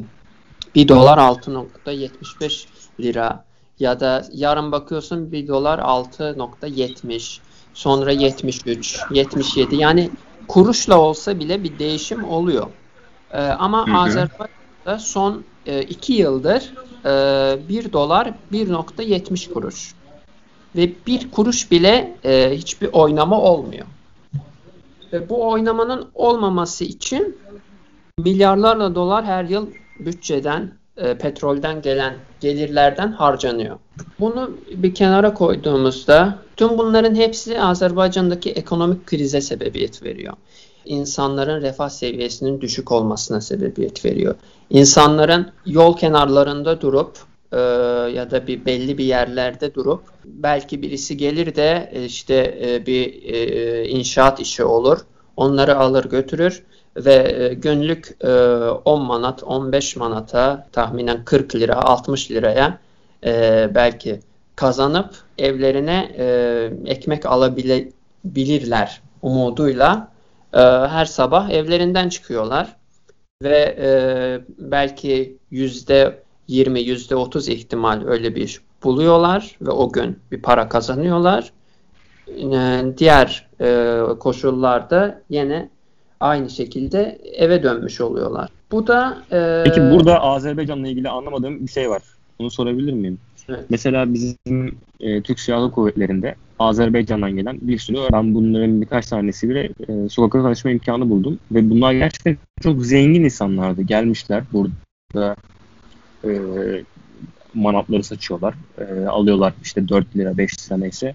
1 0.74 0.88
dolar 0.88 1.18
6.75 1.18 2.66
lira 3.00 3.44
ya 3.78 4.00
da 4.00 4.24
yarın 4.32 4.72
bakıyorsun 4.72 5.32
1 5.32 5.48
dolar 5.48 5.78
6.70 5.78 7.40
sonra 7.74 8.12
73 8.12 9.00
77 9.10 9.76
yani 9.76 10.10
kuruşla 10.48 11.00
olsa 11.00 11.38
bile 11.38 11.64
bir 11.64 11.78
değişim 11.78 12.24
oluyor. 12.24 12.66
Ee, 13.32 13.38
ama 13.38 13.86
Hı 13.86 13.90
hı. 13.90 13.96
Azerbaycan'da 13.96 14.98
son 14.98 15.44
2 15.88 16.12
yıldır 16.12 16.72
e, 17.04 17.68
1 17.68 17.92
dolar 17.92 18.34
1.70 18.52 19.52
kuruş. 19.52 19.94
Ve 20.76 20.90
1 21.06 21.30
kuruş 21.30 21.70
bile 21.70 22.16
e, 22.24 22.50
hiçbir 22.56 22.88
oynama 22.92 23.40
olmuyor. 23.40 23.86
Ve 25.12 25.28
bu 25.28 25.48
oynamanın 25.48 26.08
olmaması 26.14 26.84
için 26.84 27.38
milyarlarla 28.18 28.94
dolar 28.94 29.24
her 29.24 29.44
yıl 29.44 29.66
bütçeden, 29.98 30.72
e, 30.96 31.18
petrolden 31.18 31.82
gelen 31.82 32.14
gelirlerden 32.40 33.12
harcanıyor. 33.12 33.78
Bunu 34.20 34.50
bir 34.74 34.94
kenara 34.94 35.34
koyduğumuzda 35.34 36.38
tüm 36.56 36.78
bunların 36.78 37.14
hepsi 37.14 37.60
Azerbaycan'daki 37.60 38.50
ekonomik 38.50 39.06
krize 39.06 39.40
sebebiyet 39.40 40.02
veriyor. 40.02 40.34
İnsanların 40.84 41.62
refah 41.62 41.88
seviyesinin 41.88 42.60
düşük 42.60 42.92
olmasına 42.92 43.40
sebebiyet 43.40 44.04
veriyor. 44.04 44.34
İnsanların 44.70 45.50
yol 45.66 45.96
kenarlarında 45.96 46.80
durup 46.80 47.18
e, 47.52 47.58
ya 48.14 48.30
da 48.30 48.46
bir 48.46 48.66
belli 48.66 48.98
bir 48.98 49.04
yerlerde 49.04 49.74
durup 49.74 50.02
belki 50.24 50.82
birisi 50.82 51.16
gelir 51.16 51.54
de 51.54 51.90
e, 51.92 52.04
işte 52.04 52.60
e, 52.64 52.86
bir 52.86 53.22
e, 53.22 53.88
inşaat 53.88 54.40
işi 54.40 54.64
olur. 54.64 54.98
Onları 55.36 55.76
alır 55.76 56.04
götürür 56.04 56.62
ve 56.96 57.14
e, 57.14 57.54
günlük 57.54 58.16
e, 58.24 58.28
10 58.84 59.02
manat 59.02 59.42
15 59.42 59.96
manata 59.96 60.66
tahminen 60.72 61.24
40 61.24 61.54
lira 61.54 61.76
60 61.76 62.30
liraya 62.30 62.78
e, 63.24 63.70
belki 63.74 64.20
kazanıp 64.56 65.14
evlerine 65.38 66.14
e, 66.18 66.24
ekmek 66.86 67.26
alabilirler 67.26 69.00
umuduyla 69.22 70.08
e, 70.54 70.58
her 70.60 71.04
sabah 71.04 71.50
evlerinden 71.50 72.08
çıkıyorlar 72.08 72.76
ve 73.42 73.76
e, 73.80 73.88
belki 74.58 75.36
yüzde 75.50 76.22
20 76.48 76.80
yüzde 76.80 77.16
30 77.16 77.48
ihtimal 77.48 78.06
öyle 78.06 78.34
bir 78.34 78.42
iş 78.42 78.60
buluyorlar 78.84 79.56
ve 79.60 79.70
o 79.70 79.92
gün 79.92 80.18
bir 80.32 80.42
para 80.42 80.68
kazanıyorlar. 80.68 81.52
E, 82.28 82.84
diğer 82.98 83.48
e, 83.60 84.00
koşullarda 84.18 85.22
yine 85.30 85.68
aynı 86.22 86.50
şekilde 86.50 87.18
eve 87.34 87.62
dönmüş 87.62 88.00
oluyorlar. 88.00 88.48
Bu 88.70 88.86
da 88.86 89.22
e, 89.32 89.62
Peki 89.64 89.80
burada 89.80 90.20
Azerbaycan'la 90.20 90.88
ilgili 90.88 91.08
anlamadığım 91.08 91.66
bir 91.66 91.70
şey 91.70 91.90
var. 91.90 92.02
Bunu 92.38 92.50
sorabilir 92.50 92.92
miyim? 92.92 93.18
Evet. 93.48 93.64
Mesela 93.70 94.14
bizim 94.14 94.78
e, 95.00 95.22
Türk 95.22 95.40
Silahlı 95.40 95.70
Kuvvetleri'nde 95.70 96.34
Azerbaycan'dan 96.58 97.36
gelen 97.36 97.58
bir 97.62 97.78
sürü 97.78 97.96
ben 98.12 98.34
bunların 98.34 98.80
birkaç 98.80 99.06
tanesiyle 99.06 99.70
e, 99.88 100.08
sokakta 100.08 100.42
tanışma 100.42 100.70
imkanı 100.70 101.10
buldum. 101.10 101.38
Ve 101.52 101.70
bunlar 101.70 101.92
gerçekten 101.92 102.36
çok 102.62 102.86
zengin 102.86 103.24
insanlardı. 103.24 103.82
Gelmişler 103.82 104.44
burada 104.52 105.36
e, 106.24 106.30
manatları 107.54 108.04
saçıyorlar. 108.04 108.54
E, 108.78 109.06
alıyorlar 109.06 109.52
işte 109.62 109.88
4 109.88 110.16
lira 110.16 110.38
5 110.38 110.70
lira 110.70 110.78
neyse. 110.78 111.14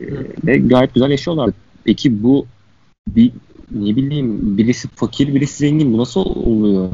E, 0.00 0.04
ve 0.46 0.58
gayet 0.58 0.94
güzel 0.94 1.10
yaşıyorlar. 1.10 1.50
Peki 1.84 2.22
bu 2.22 2.46
bir 3.16 3.32
ne 3.70 3.96
bileyim 3.96 4.58
birisi 4.58 4.88
fakir 4.88 5.34
birisi 5.34 5.56
zengin 5.56 5.92
bu 5.92 5.98
nasıl 5.98 6.20
oluyor? 6.20 6.90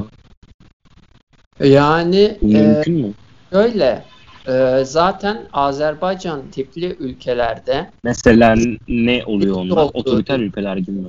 Yani 1.61 2.38
Bu 2.42 2.49
e, 2.49 2.61
mümkün 2.61 2.94
mü? 2.94 3.12
Şöyle, 3.52 4.04
e, 4.49 4.82
zaten 4.85 5.38
Azerbaycan 5.52 6.50
tipli 6.50 6.87
ülkelerde 6.99 7.90
Mesela 8.04 8.54
ne 8.88 9.25
oluyor 9.26 9.56
onlar? 9.56 9.76
Olduğu- 9.76 9.99
Otoriter 9.99 10.40
ülkeler 10.40 10.76
gibi 10.76 10.90
mi? 10.90 11.08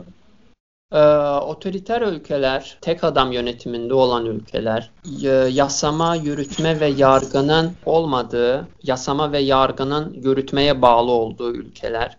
e, 0.91 0.99
otoriter 1.37 2.01
ülkeler, 2.01 2.77
tek 2.81 3.03
adam 3.03 3.31
yönetiminde 3.31 3.93
olan 3.93 4.25
ülkeler, 4.25 4.91
y- 5.05 5.31
yasama, 5.31 6.15
yürütme 6.15 6.79
ve 6.79 6.87
yargının 6.87 7.71
olmadığı, 7.85 8.67
yasama 8.83 9.31
ve 9.31 9.39
yargının 9.39 10.13
yürütmeye 10.13 10.81
bağlı 10.81 11.11
olduğu 11.11 11.53
ülkeler, 11.53 12.17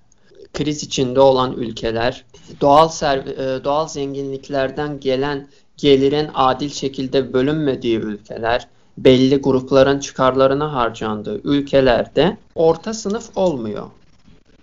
kriz 0.52 0.82
içinde 0.82 1.20
olan 1.20 1.52
ülkeler, 1.52 2.24
doğal 2.60 2.88
ser- 2.88 3.58
e, 3.58 3.64
doğal 3.64 3.88
zenginliklerden 3.88 5.00
gelen 5.00 5.48
gelirin 5.76 6.30
adil 6.34 6.68
şekilde 6.68 7.32
bölünmediği 7.32 7.98
ülkeler, 7.98 8.68
belli 8.98 9.36
grupların 9.36 9.98
çıkarlarına 9.98 10.72
harcandığı 10.72 11.40
ülkelerde 11.44 12.36
orta 12.54 12.94
sınıf 12.94 13.36
olmuyor. 13.36 13.90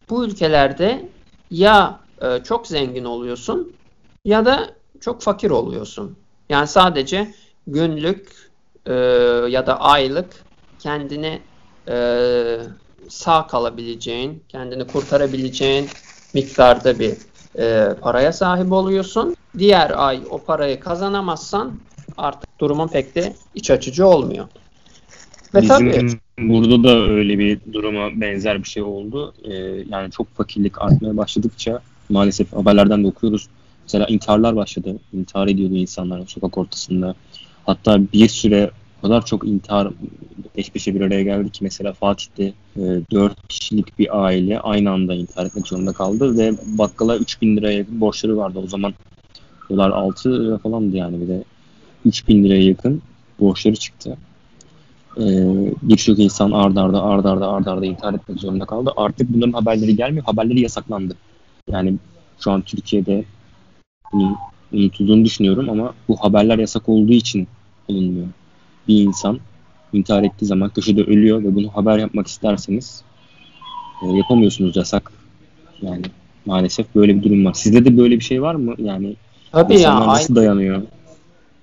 Bu 0.10 0.26
ülkelerde 0.26 1.10
ya 1.52 2.00
e, 2.22 2.44
çok 2.44 2.68
zengin 2.68 3.06
oluyorsun 3.06 3.74
ya 4.26 4.46
da 4.46 4.70
çok 5.00 5.22
fakir 5.22 5.50
oluyorsun. 5.50 6.18
Yani 6.50 6.68
sadece 6.68 7.34
günlük 7.68 8.52
e, 8.86 8.94
ya 9.50 9.68
da 9.68 9.80
aylık 9.80 10.46
kendini 10.80 11.42
sağ 13.08 13.48
kalabileceğin, 13.48 14.44
kendini 14.50 14.88
kurtarabileceğin 14.88 15.88
miktarda 16.34 17.00
bir 17.00 17.14
e, 17.58 17.94
paraya 18.02 18.34
sahip 18.34 18.72
oluyorsun. 18.72 19.36
Diğer 19.58 20.08
ay 20.08 20.20
o 20.30 20.38
parayı 20.38 20.80
kazanamazsan 20.80 21.80
artık 22.18 22.60
durumun 22.60 22.88
pek 22.88 23.16
de 23.16 23.34
iç 23.56 23.72
açıcı 23.72 24.08
olmuyor. 24.08 24.48
Ve 25.56 25.62
Bizim 25.62 25.92
tabii 25.92 26.20
burada 26.40 26.84
da 26.84 27.10
öyle 27.10 27.40
bir 27.40 27.60
duruma 27.74 28.22
benzer 28.22 28.64
bir 28.64 28.70
şey 28.70 28.84
oldu. 28.84 29.34
Ee, 29.44 29.54
yani 29.90 30.12
çok 30.12 30.36
fakirlik 30.36 30.82
artmaya 30.82 31.18
başladıkça 31.18 31.82
maalesef 32.10 32.54
haberlerden 32.54 33.04
de 33.04 33.08
okuyoruz. 33.08 33.48
Mesela 33.84 34.06
intiharlar 34.06 34.56
başladı. 34.56 34.96
İntihar 35.14 35.48
ediyordu 35.48 35.76
insanlar 35.76 36.28
sokak 36.28 36.58
ortasında. 36.58 37.16
Hatta 37.66 38.00
bir 38.14 38.28
süre 38.28 38.72
kadar 39.06 39.26
çok 39.26 39.48
intihar 39.48 39.90
peş 40.54 40.70
peşe 40.70 40.96
bir 40.96 41.02
araya 41.02 41.24
geldi 41.24 41.50
ki 41.50 41.64
mesela 41.64 41.94
Fatih'te 41.94 42.44
e, 42.78 42.82
4 43.12 43.48
kişilik 43.48 44.00
bir 44.00 44.26
aile 44.26 44.60
aynı 44.60 44.92
anda 44.92 45.14
intihar 45.14 45.46
etmek 45.46 45.68
zorunda 45.68 45.94
kaldı 45.94 46.38
ve 46.38 46.54
bakkala 46.66 47.18
3000 47.18 47.58
liraya 47.58 47.78
yakın 47.78 48.02
borçları 48.02 48.38
vardı. 48.38 48.60
O 48.64 48.68
zaman 48.68 48.94
dolar 49.70 49.90
6 49.90 50.46
lira 50.46 50.58
falandı 50.58 50.98
yani 50.98 51.22
bir 51.22 51.28
de 51.28 51.44
3000 52.06 52.44
liraya 52.44 52.64
yakın 52.64 53.02
borçları 53.40 53.76
çıktı. 53.76 54.18
Ee, 55.18 55.22
birçok 55.82 56.20
insan 56.20 56.52
ard 56.52 56.78
arda 56.78 57.04
ard 57.04 57.26
arda 57.26 57.48
ard 57.48 57.66
arda 57.66 57.86
intihar 57.86 58.14
etmek 58.14 58.40
zorunda 58.40 58.66
kaldı. 58.66 58.92
Artık 58.98 59.34
bunların 59.34 59.54
haberleri 59.54 59.96
gelmiyor. 59.96 60.26
Haberleri 60.26 60.62
yasaklandı. 60.62 61.16
Yani 61.70 61.96
şu 62.40 62.52
an 62.52 62.62
Türkiye'de 62.62 63.26
unutulduğunu 64.74 65.26
düşünüyorum 65.26 65.70
ama 65.70 65.94
bu 66.08 66.18
haberler 66.18 66.60
yasak 66.60 66.90
olduğu 66.90 67.14
için 67.14 67.48
olunmuyor. 67.88 68.28
Bir 68.88 69.02
insan 69.02 69.40
intihar 69.94 70.24
ettiği 70.24 70.46
zaman 70.46 70.70
köşede 70.70 71.04
ölüyor 71.04 71.44
ve 71.44 71.56
bunu 71.56 71.70
haber 71.76 71.98
yapmak 71.98 72.28
isterseniz 72.28 73.04
e, 74.04 74.08
yapamıyorsunuz 74.08 74.76
yasak. 74.76 75.12
Yani 75.82 76.02
maalesef 76.46 76.96
böyle 76.96 77.16
bir 77.16 77.24
durum 77.24 77.46
var. 77.46 77.54
Sizde 77.54 77.86
de 77.86 77.98
böyle 77.98 78.16
bir 78.16 78.24
şey 78.24 78.42
var 78.42 78.56
mı? 78.56 78.74
Yani 78.78 79.16
tabii 79.52 79.74
ya 79.74 79.80
insanlar 79.80 80.02
aynı 80.02 80.14
nasıl 80.14 80.36
dayanıyor? 80.36 80.82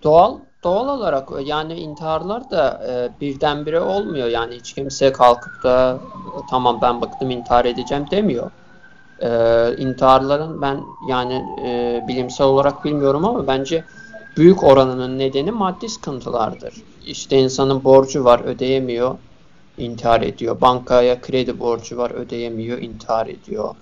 Doğal 0.03 0.39
doğal 0.65 0.99
olarak 0.99 1.29
yani 1.45 1.75
intiharlar 1.75 2.51
da 2.51 2.83
e, 2.89 3.21
birdenbire 3.21 3.81
olmuyor. 3.81 4.29
Yani 4.29 4.55
hiç 4.55 4.73
kimse 4.73 5.13
kalkıp 5.13 5.63
da 5.65 5.99
tamam 6.51 6.79
ben 6.83 7.03
bıktım 7.03 7.31
intihar 7.31 7.65
edeceğim 7.65 8.05
demiyor. 8.11 8.51
E, 9.23 9.29
intiharların 9.79 10.63
ben 10.63 10.81
yani 11.09 11.45
e, 11.65 12.03
bilimsel 12.09 12.47
olarak 12.47 12.85
bilmiyorum 12.85 13.25
ama 13.25 13.47
bence 13.47 13.85
büyük 14.37 14.65
oranının 14.65 15.19
nedeni 15.19 15.51
maddi 15.51 15.89
sıkıntılardır. 15.89 16.75
İşte 17.07 17.39
insanın 17.39 17.85
borcu 17.85 18.25
var 18.25 18.41
ödeyemiyor, 18.45 19.19
intihar 19.79 20.23
ediyor. 20.23 20.61
Bankaya 20.61 21.21
kredi 21.21 21.61
borcu 21.61 21.97
var 21.97 22.11
ödeyemiyor, 22.11 22.79
intihar 22.79 23.27
ediyor. 23.27 23.75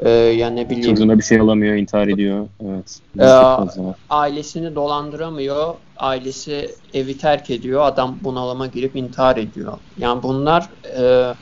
E, 0.00 0.10
yani 0.10 0.56
ne 0.56 0.70
bileyim 0.70 0.96
Çocuğuna 0.96 1.18
bir 1.18 1.22
şey 1.22 1.40
alamıyor, 1.40 1.74
intihar 1.74 2.08
ediyor. 2.08 2.48
Evet. 2.64 3.00
Ee, 3.18 3.26
var. 3.26 3.68
ailesini 4.10 4.74
dolandıramıyor, 4.74 5.74
ailesi 5.96 6.74
evi 6.94 7.18
terk 7.18 7.50
ediyor, 7.50 7.84
adam 7.84 8.18
bunalıma 8.24 8.66
girip 8.66 8.96
intihar 8.96 9.36
ediyor. 9.36 9.72
Yani 9.98 10.22
bunlar 10.22 10.68
e, 10.98 11.34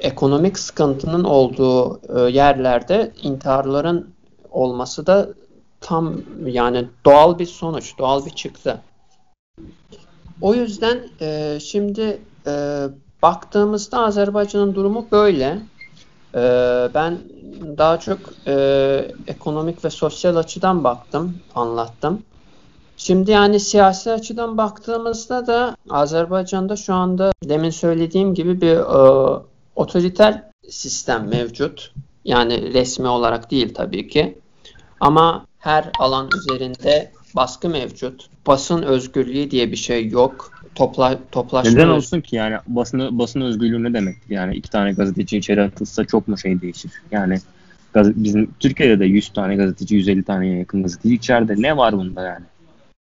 ekonomik 0.00 0.58
sıkıntının 0.58 1.24
olduğu 1.24 2.00
e, 2.18 2.30
yerlerde 2.30 3.12
intiharların 3.22 4.08
olması 4.50 5.06
da 5.06 5.28
tam 5.80 6.14
yani 6.46 6.84
doğal 7.04 7.38
bir 7.38 7.46
sonuç, 7.46 7.98
doğal 7.98 8.26
bir 8.26 8.30
çıktı. 8.30 8.80
O 10.40 10.54
yüzden 10.54 11.08
e, 11.20 11.58
şimdi 11.60 12.20
e, 12.46 12.84
baktığımızda 13.22 13.98
Azerbaycan'ın 13.98 14.74
durumu 14.74 15.06
böyle. 15.12 15.58
E, 16.34 16.40
ben 16.94 17.18
daha 17.78 18.00
çok 18.00 18.18
e, 18.46 18.54
ekonomik 19.26 19.84
ve 19.84 19.90
sosyal 19.90 20.36
açıdan 20.36 20.84
baktım, 20.84 21.38
anlattım. 21.54 22.22
Şimdi 22.96 23.30
yani 23.30 23.60
siyasi 23.60 24.12
açıdan 24.12 24.58
baktığımızda 24.58 25.46
da 25.46 25.76
Azerbaycan'da 25.90 26.76
şu 26.76 26.94
anda 26.94 27.32
demin 27.44 27.70
söylediğim 27.70 28.34
gibi 28.34 28.60
bir 28.60 28.76
e, 28.76 29.40
otoriter 29.76 30.42
sistem 30.68 31.28
mevcut. 31.28 31.92
Yani 32.24 32.74
resmi 32.74 33.08
olarak 33.08 33.50
değil 33.50 33.74
tabii 33.74 34.08
ki. 34.08 34.38
Ama 35.00 35.46
her 35.66 35.90
alan 35.98 36.28
üzerinde 36.36 37.12
baskı 37.36 37.68
mevcut. 37.68 38.28
Basın 38.46 38.82
özgürlüğü 38.82 39.50
diye 39.50 39.72
bir 39.72 39.76
şey 39.76 40.08
yok. 40.08 40.52
Topla, 40.74 41.18
toplaşma 41.32 41.72
Neden 41.72 41.88
olsun 41.88 42.20
ki 42.20 42.36
yani 42.36 42.56
basın 42.66 43.18
basın 43.18 43.40
özgürlüğü 43.40 43.82
ne 43.82 43.94
demektir? 43.94 44.30
Yani 44.30 44.54
iki 44.56 44.70
tane 44.70 44.92
gazeteci 44.92 45.38
içeri 45.38 45.62
atılsa 45.62 46.04
çok 46.04 46.28
mu 46.28 46.38
şey 46.38 46.60
değişir? 46.60 46.90
Yani 47.10 47.38
bizim 47.96 48.50
Türkiye'de 48.60 49.00
de 49.00 49.04
100 49.04 49.28
tane 49.28 49.56
gazeteci, 49.56 49.94
150 49.94 50.22
taneye 50.22 50.58
yakın 50.58 50.82
gazeteci 50.82 51.14
içeride. 51.14 51.54
Ne 51.58 51.76
var 51.76 51.92
bunda 51.92 52.22
yani? 52.22 52.44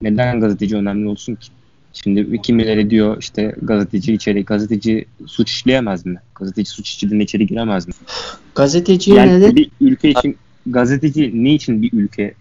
Neden 0.02 0.40
gazeteci 0.40 0.76
önemli 0.76 1.08
olsun 1.08 1.36
ki? 1.36 1.48
Şimdi 1.94 2.42
kimileri 2.42 2.90
diyor 2.90 3.18
işte 3.20 3.56
gazeteci 3.62 4.14
içeri, 4.14 4.46
gazeteci 4.46 5.06
suç 5.28 5.52
işleyemez 5.52 6.06
mi? 6.06 6.20
Gazeteci 6.36 6.72
suç 6.72 6.90
işlediğinde 6.90 7.24
içeri 7.24 7.48
giremez 7.48 7.88
mi? 7.88 7.94
gazeteciyi 8.56 9.18
Yani 9.18 9.32
neden 9.32 9.56
bir 9.56 9.72
ülke 9.82 10.10
için 10.10 10.38
gazeteci 10.72 11.32
ne 11.44 11.54
için 11.54 11.82
bir 11.82 11.94
ülke 11.94 12.34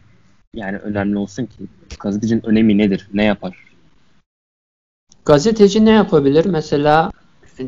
yani 0.54 0.78
önemli 0.78 1.18
olsun 1.18 1.46
ki? 1.46 1.64
Gazetecinin 2.00 2.46
önemi 2.46 2.78
nedir? 2.78 3.08
Ne 3.14 3.24
yapar? 3.24 3.64
Gazeteci 5.24 5.84
ne 5.84 5.90
yapabilir? 5.90 6.44
Mesela 6.44 7.10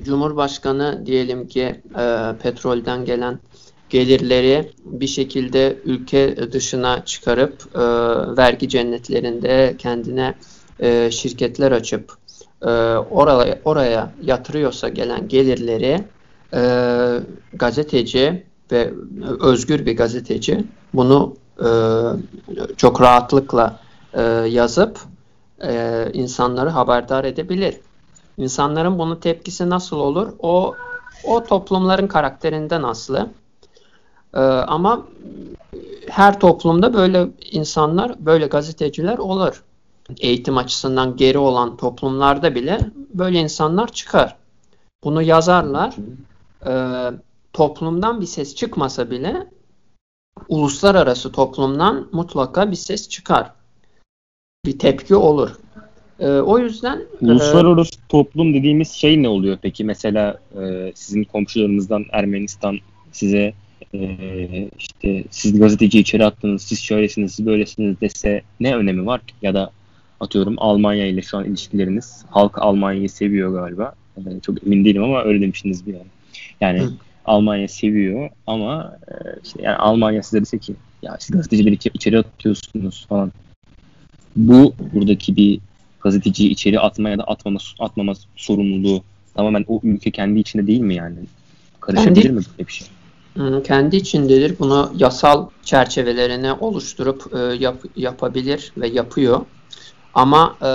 Cumhurbaşkanı 0.05 1.07
diyelim 1.07 1.49
ki 1.49 1.81
e, 1.99 2.35
petrolden 2.42 3.05
gelen 3.05 3.38
gelirleri 3.90 4.70
bir 4.85 5.07
şekilde 5.07 5.77
ülke 5.85 6.53
dışına 6.53 7.05
çıkarıp 7.05 7.62
e, 7.75 7.81
vergi 8.37 8.68
cennetlerinde 8.68 9.75
kendine 9.79 10.35
e, 10.81 11.11
şirketler 11.11 11.73
açıp 11.73 12.12
e, 12.62 12.66
oraya, 13.11 13.59
oraya 13.64 14.12
yatırıyorsa 14.23 14.88
gelen 14.88 15.29
gelirleri 15.29 16.05
e, 16.55 16.62
gazeteci 17.53 18.49
ve 18.72 18.94
özgür 19.40 19.87
bir 19.87 19.96
gazeteci 19.96 20.64
bunu 20.94 21.37
e, 21.59 21.68
çok 22.76 23.00
rahatlıkla 23.00 23.80
e, 24.12 24.22
yazıp 24.48 24.98
e, 25.62 26.06
insanları 26.12 26.68
haberdar 26.68 27.24
edebilir. 27.24 27.76
İnsanların 28.38 28.98
bunun 28.98 29.16
tepkisi 29.16 29.70
nasıl 29.70 29.96
olur? 29.96 30.28
O 30.38 30.74
o 31.24 31.44
toplumların 31.44 32.06
karakterinden 32.06 32.83
aslı. 32.83 33.28
E, 34.35 34.40
ama 34.40 35.06
her 36.09 36.40
toplumda 36.40 36.94
böyle 36.94 37.28
insanlar, 37.50 38.26
böyle 38.26 38.46
gazeteciler 38.46 39.18
olur. 39.18 39.64
Eğitim 40.20 40.59
açısından 40.59 41.16
geri 41.16 41.38
olan 41.38 41.76
toplumlarda 41.76 42.54
bile 42.54 42.80
böyle 43.14 43.38
insanlar 43.38 43.92
çıkar. 43.92 44.37
Bunu 45.04 45.22
yazarlar. 45.22 45.94
E, 46.66 46.72
toplumdan 47.61 48.20
bir 48.20 48.27
ses 48.27 48.55
çıkmasa 48.55 49.11
bile 49.11 49.46
uluslararası 50.49 51.33
toplumdan 51.33 52.09
mutlaka 52.12 52.70
bir 52.70 52.77
ses 52.77 53.09
çıkar. 53.09 53.51
Bir 54.66 54.79
tepki 54.79 55.14
olur. 55.14 55.51
Ee, 56.20 56.27
o 56.27 56.59
yüzden 56.59 57.03
e, 57.23 57.27
Uluslararası 57.27 57.90
toplum 58.09 58.55
dediğimiz 58.55 58.90
şey 58.90 59.23
ne 59.23 59.29
oluyor 59.29 59.59
peki? 59.62 59.85
Mesela 59.85 60.40
e, 60.62 60.92
sizin 60.94 61.25
komşularınızdan 61.25 62.05
Ermenistan 62.12 62.79
size 63.12 63.53
e, 63.94 64.09
işte 64.79 65.25
siz 65.31 65.59
gazeteci 65.59 65.99
içeri 66.01 66.25
attınız, 66.25 66.62
siz 66.62 66.81
şöylesiniz, 66.81 67.35
siz 67.35 67.46
böylesiniz 67.46 68.01
dese 68.01 68.42
ne 68.61 68.77
önemi 68.77 69.07
var 69.07 69.20
ki? 69.20 69.35
Ya 69.42 69.55
da 69.55 69.70
atıyorum 70.20 70.55
Almanya 70.59 71.07
ile 71.07 71.23
şu 71.23 71.38
an 71.38 71.44
ilişkileriniz. 71.44 72.25
Halk 72.31 72.59
Almanya'yı 72.59 73.11
seviyor 73.11 73.53
galiba. 73.53 73.94
Yani 74.27 74.40
çok 74.40 74.66
emin 74.66 74.85
değilim 74.85 75.03
ama 75.03 75.23
öyle 75.25 75.40
demiştiniz 75.40 75.87
bir 75.87 75.92
yani. 75.92 76.07
Yani 76.61 76.81
Hı. 76.81 76.92
Almanya 77.24 77.68
seviyor 77.68 78.30
ama 78.46 78.98
e, 79.09 79.14
işte 79.44 79.62
yani 79.62 79.76
Almanya 79.76 80.22
size 80.22 80.40
dese 80.40 80.59
ki 80.59 80.74
ya 81.02 81.16
siz 81.20 81.37
gazetecileri 81.37 81.78
içeri 81.94 82.18
atıyorsunuz 82.18 83.06
falan. 83.09 83.33
Bu 84.37 84.74
buradaki 84.94 85.37
bir 85.37 85.61
gazeteciyi 86.00 86.50
içeri 86.50 86.80
atma 86.80 87.09
ya 87.09 87.18
da 87.18 87.24
atmama, 87.24 87.59
atmama 87.78 88.12
sorumluluğu 88.37 89.02
tamamen 89.35 89.64
o 89.68 89.80
ülke 89.83 90.11
kendi 90.11 90.40
içinde 90.40 90.66
değil 90.66 90.80
mi 90.80 90.94
yani? 90.94 91.16
Karışabilir 91.80 92.22
kendi, 92.22 92.35
mi 92.35 92.42
böyle 92.59 92.68
bir 92.68 92.72
şey? 92.72 92.88
Kendi 93.64 93.96
içindedir. 93.96 94.59
Bunu 94.59 94.92
yasal 94.96 95.48
çerçevelerini 95.62 96.52
oluşturup 96.52 97.35
e, 97.35 97.38
yap, 97.38 97.76
yapabilir 97.96 98.72
ve 98.76 98.88
yapıyor. 98.88 99.40
Ama 100.14 100.56
e, 100.62 100.70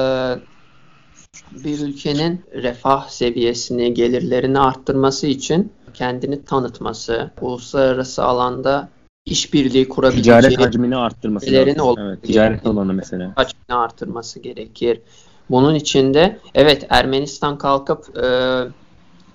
bir 1.63 1.79
ülkenin 1.79 2.41
refah 2.53 3.09
seviyesini, 3.09 3.93
gelirlerini 3.93 4.59
arttırması 4.59 5.27
için 5.27 5.71
kendini 5.95 6.45
tanıtması, 6.45 7.31
uluslararası 7.41 8.23
alanda 8.23 8.89
işbirliği 9.25 9.89
kurabileceği 9.89 10.39
ticaret 10.39 10.59
hacmini 10.59 10.97
arttırması 10.97 11.51
lazım. 11.51 11.97
Evet, 11.99 12.23
ticaret 12.23 12.65
alanı 12.65 12.93
mesela. 12.93 13.33
Hacmini 13.35 13.77
arttırması 13.77 14.39
gerekir. 14.39 15.01
Bunun 15.49 15.75
içinde 15.75 16.39
evet 16.55 16.85
Ermenistan 16.89 17.57
kalkıp 17.57 18.17
e, 18.17 18.23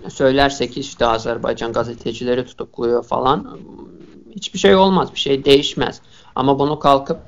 söylerse 0.09 0.69
ki 0.69 0.79
işte 0.79 1.05
Azerbaycan 1.05 1.73
gazetecileri 1.73 2.45
tutukluyor 2.45 3.03
falan 3.03 3.59
hiçbir 4.35 4.59
şey 4.59 4.75
olmaz, 4.75 5.13
bir 5.13 5.19
şey 5.19 5.45
değişmez. 5.45 6.01
Ama 6.35 6.59
bunu 6.59 6.79
kalkıp 6.79 7.19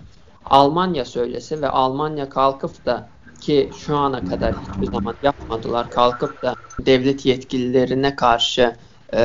Almanya 0.46 1.06
söylese 1.06 1.62
ve 1.62 1.70
Almanya 1.70 2.30
kalkıp 2.30 2.86
da 2.86 3.10
ki 3.42 3.70
şu 3.86 3.98
ana 3.98 4.26
kadar 4.26 4.56
hiçbir 4.56 4.92
zaman 4.92 5.16
yapmadılar 5.24 5.90
kalkıp 5.90 6.42
da 6.42 6.56
devlet 6.86 7.26
yetkililerine 7.26 8.16
karşı 8.16 8.76
e, 9.14 9.22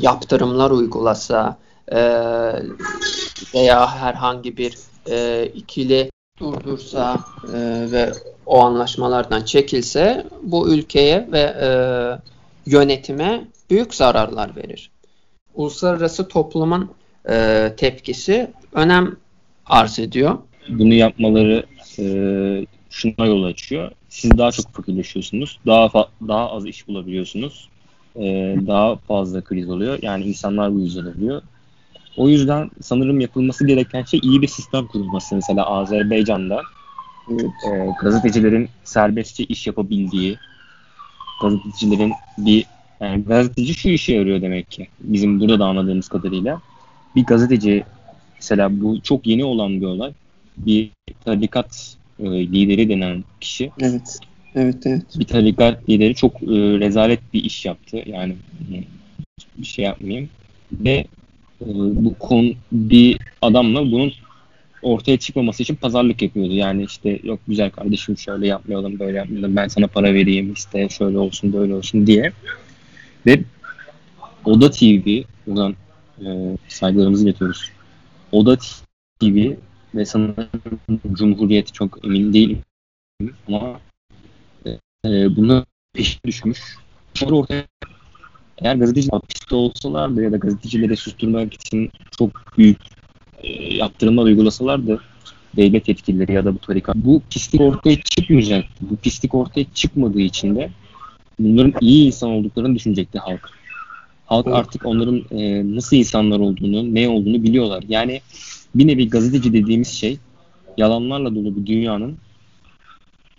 yaptırımlar 0.00 0.70
uygulasa 0.70 1.58
e, 1.92 2.00
veya 3.54 3.96
herhangi 3.96 4.56
bir 4.56 4.78
e, 5.10 5.46
ikili 5.46 6.10
durdursa 6.40 7.18
e, 7.54 7.86
ve 7.92 8.12
o 8.46 8.60
anlaşmalardan 8.60 9.44
çekilse 9.44 10.26
bu 10.42 10.74
ülkeye 10.74 11.28
ve 11.32 11.40
e, 11.40 11.68
yönetime 12.66 13.44
büyük 13.70 13.94
zararlar 13.94 14.56
verir. 14.56 14.90
Uluslararası 15.54 16.28
toplumun 16.28 16.90
e, 17.28 17.72
tepkisi 17.76 18.50
önem 18.72 19.16
arz 19.66 19.98
ediyor. 19.98 20.38
Bunu 20.68 20.94
yapmaları 20.94 21.66
e, 21.98 22.04
şuna 22.90 23.26
yol 23.26 23.44
açıyor. 23.44 23.90
Siz 24.08 24.38
daha 24.38 24.52
çok 24.52 24.72
fakirleşiyorsunuz. 24.72 25.58
Daha 25.66 26.08
daha 26.28 26.50
az 26.50 26.66
iş 26.66 26.88
bulabiliyorsunuz. 26.88 27.68
E, 28.16 28.56
daha 28.66 28.96
fazla 28.96 29.40
kriz 29.40 29.70
oluyor. 29.70 29.98
Yani 30.02 30.24
insanlar 30.24 30.74
bu 30.74 30.80
yüzden 30.80 31.06
ölüyor. 31.06 31.42
O 32.16 32.28
yüzden 32.28 32.70
sanırım 32.82 33.20
yapılması 33.20 33.66
gereken 33.66 34.02
şey 34.02 34.20
iyi 34.22 34.42
bir 34.42 34.48
sistem 34.48 34.86
kurulması. 34.86 35.34
Mesela 35.34 35.66
Azerbaycan'da 35.66 36.62
evet. 37.30 37.50
e, 37.66 37.90
gazetecilerin 38.00 38.68
serbestçe 38.84 39.44
iş 39.44 39.66
yapabildiği, 39.66 40.36
gazetecilerin 41.42 42.12
bir 42.38 42.66
yani 43.00 43.24
gazeteci 43.24 43.74
şu 43.74 43.88
işe 43.88 44.14
yarıyor 44.14 44.42
demek 44.42 44.70
ki. 44.70 44.88
Bizim 45.00 45.40
burada 45.40 45.58
da 45.58 45.64
anladığımız 45.64 46.08
kadarıyla. 46.08 46.60
Bir 47.16 47.24
gazeteci 47.24 47.84
mesela 48.36 48.80
bu 48.80 49.00
çok 49.00 49.26
yeni 49.26 49.44
olan 49.44 49.80
bir 49.80 49.86
olay. 49.86 50.12
Bir 50.56 50.90
tarikat 51.24 51.96
e, 52.18 52.24
lideri 52.24 52.88
denen 52.88 53.24
kişi. 53.40 53.70
Evet. 53.80 54.18
Evet, 54.54 54.86
evet. 54.86 55.02
Bir 55.18 55.24
tarikat 55.24 55.88
lideri 55.88 56.14
çok 56.14 56.42
e, 56.42 56.46
rezalet 56.80 57.20
bir 57.34 57.44
iş 57.44 57.64
yaptı. 57.64 58.02
Yani 58.06 58.36
bir 59.58 59.66
şey 59.66 59.84
yapmayayım. 59.84 60.28
Ve 60.72 61.06
e, 61.60 61.66
bu 61.76 62.14
konu 62.18 62.52
bir 62.72 63.18
adamla 63.42 63.92
bunun 63.92 64.12
ortaya 64.82 65.18
çıkmaması 65.18 65.62
için 65.62 65.74
pazarlık 65.74 66.22
yapıyordu. 66.22 66.52
Yani 66.52 66.84
işte 66.84 67.20
yok 67.22 67.40
güzel 67.48 67.70
kardeşim 67.70 68.18
şöyle 68.18 68.46
yapmayalım, 68.46 68.98
böyle 68.98 69.16
yapmayalım. 69.16 69.56
Ben 69.56 69.68
sana 69.68 69.86
para 69.86 70.14
vereyim 70.14 70.52
işte 70.52 70.88
şöyle 70.88 71.18
olsun, 71.18 71.52
böyle 71.52 71.74
olsun 71.74 72.06
diye. 72.06 72.32
Ve 73.26 73.40
Oda 74.44 74.70
TV, 74.70 75.22
buradan 75.46 75.74
e, 76.20 76.56
saygılarımızı 76.68 77.24
iletiyoruz. 77.24 77.70
Oda 78.32 78.56
TV 79.20 79.52
ve 79.94 80.04
sanırım 80.04 80.48
Cumhuriyet 81.12 81.74
çok 81.74 82.04
emin 82.04 82.32
değilim 82.32 82.62
ama 83.48 83.80
e, 85.04 85.36
buna 85.36 85.64
peşine 85.92 86.20
düşmüş. 86.26 86.58
Sonra 87.14 87.34
ortaya 87.34 87.64
eğer 88.58 88.76
gazeteci 88.76 89.08
hapiste 89.10 89.54
olsalardı 89.54 90.22
ya 90.22 90.32
da 90.32 90.36
gazetecileri 90.36 90.96
susturmak 90.96 91.54
için 91.54 91.90
çok 92.18 92.58
büyük 92.58 92.78
e, 93.42 93.74
yaptırımlar 93.74 94.22
uygulasalardı 94.22 95.00
devlet 95.56 95.88
yetkilileri 95.88 96.32
ya 96.32 96.44
da 96.44 96.54
bu 96.54 96.58
tarikat 96.58 96.96
bu 96.96 97.22
pislik 97.30 97.60
ortaya 97.60 98.00
çıkmayacaktı. 98.00 98.84
Bu 98.90 98.96
pislik 98.96 99.34
ortaya 99.34 99.64
çıkmadığı 99.74 100.20
için 100.20 100.56
de 100.56 100.70
bunların 101.38 101.72
iyi 101.80 102.06
insan 102.06 102.30
olduklarını 102.30 102.74
düşünecekti 102.74 103.18
halk. 103.18 103.50
Halk 104.26 104.46
artık 104.46 104.86
onların 104.86 105.22
e, 105.30 105.74
nasıl 105.76 105.96
insanlar 105.96 106.38
olduğunu, 106.38 106.94
ne 106.94 107.08
olduğunu 107.08 107.42
biliyorlar. 107.42 107.84
Yani 107.88 108.20
bir 108.74 108.86
nevi 108.86 109.10
gazeteci 109.10 109.52
dediğimiz 109.52 109.88
şey 109.88 110.18
yalanlarla 110.76 111.34
dolu 111.34 111.56
bir 111.56 111.66
dünyanın 111.66 112.16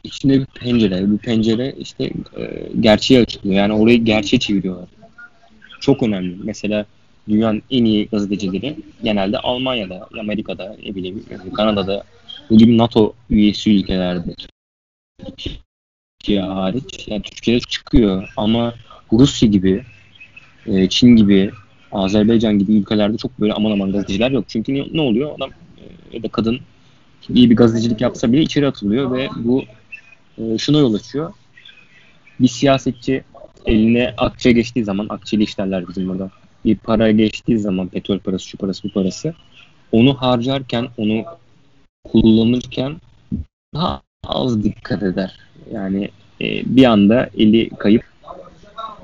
içinde 0.06 0.39
bir 0.39 0.46
pencere. 0.46 1.12
Bu 1.12 1.18
pencere 1.18 1.76
işte 1.80 2.04
e, 2.38 2.70
gerçeği 2.80 3.20
açıklıyor. 3.20 3.56
Yani 3.56 3.74
orayı 3.74 4.04
gerçeğe 4.04 4.39
çeviriyorlar. 4.39 4.89
Çok 5.80 6.04
önemli. 6.04 6.38
Mesela 6.44 6.86
dünyanın 7.30 7.63
en 7.72 7.86
iyi 7.86 8.08
gazetecileri 8.08 8.76
genelde 9.04 9.39
Almanya'da, 9.39 10.08
Amerika'da, 10.20 10.78
ne 10.86 10.96
bileyim 10.96 11.26
Kanada'da 11.54 12.04
bu 12.50 12.58
gibi 12.58 12.78
NATO 12.78 13.13
üyesi 13.30 13.76
ülkelerde. 13.76 14.36
Türkiye 16.20 16.41
hariç. 16.41 17.08
Yani 17.08 17.22
Türkiye'de 17.22 17.60
çıkıyor 17.60 18.30
ama 18.38 18.74
Rusya 19.12 19.50
gibi, 19.50 19.84
e, 20.65 20.89
Çin 20.89 21.15
gibi, 21.15 21.52
Azerbaycan 21.91 22.60
gibi 22.60 22.74
ülkelerde 22.74 23.18
çok 23.18 23.39
böyle 23.39 23.54
aman 23.54 23.72
aman 23.72 23.91
gazeteciler 23.91 24.32
yok. 24.32 24.46
Çünkü 24.48 24.74
ne, 24.74 24.86
ne 24.94 25.02
oluyor? 25.02 25.36
Adam 25.36 25.50
e, 25.52 25.84
ya 26.18 26.24
da 26.24 26.28
kadın 26.28 26.60
iyi 27.30 27.50
bir 27.50 27.56
gazetecilik 27.56 28.02
yapsa 28.02 28.32
bile 28.32 28.41
içeri 28.41 28.68
atılıyor 28.68 29.12
ve 29.12 29.30
bu 29.36 29.63
e, 30.38 30.58
şuna 30.58 30.78
yol 30.78 30.93
açıyor. 30.93 31.34
Bir 32.39 32.48
siyasetçi 32.48 33.24
eline 33.65 34.13
akçe 34.17 34.52
geçtiği 34.52 34.84
zaman, 34.84 35.08
akçeli 35.10 35.43
işlerler 35.43 35.88
bizim 35.88 36.10
burada. 36.10 36.32
Bir 36.65 36.78
para 36.78 37.12
geçtiği 37.12 37.60
zaman, 37.60 37.88
petrol 37.88 38.19
parası, 38.19 38.48
şu 38.48 38.58
parası, 38.58 38.84
bu 38.84 38.93
parası. 38.93 39.34
Onu 39.91 40.13
harcarken, 40.13 40.88
onu 40.98 41.26
kullanırken 42.12 42.95
daha 43.74 44.02
az 44.28 44.63
dikkat 44.63 45.04
eder. 45.04 45.39
Yani 45.71 46.10
e, 46.41 46.76
bir 46.76 46.86
anda 46.86 47.30
eli 47.38 47.69
kayıp 47.69 48.04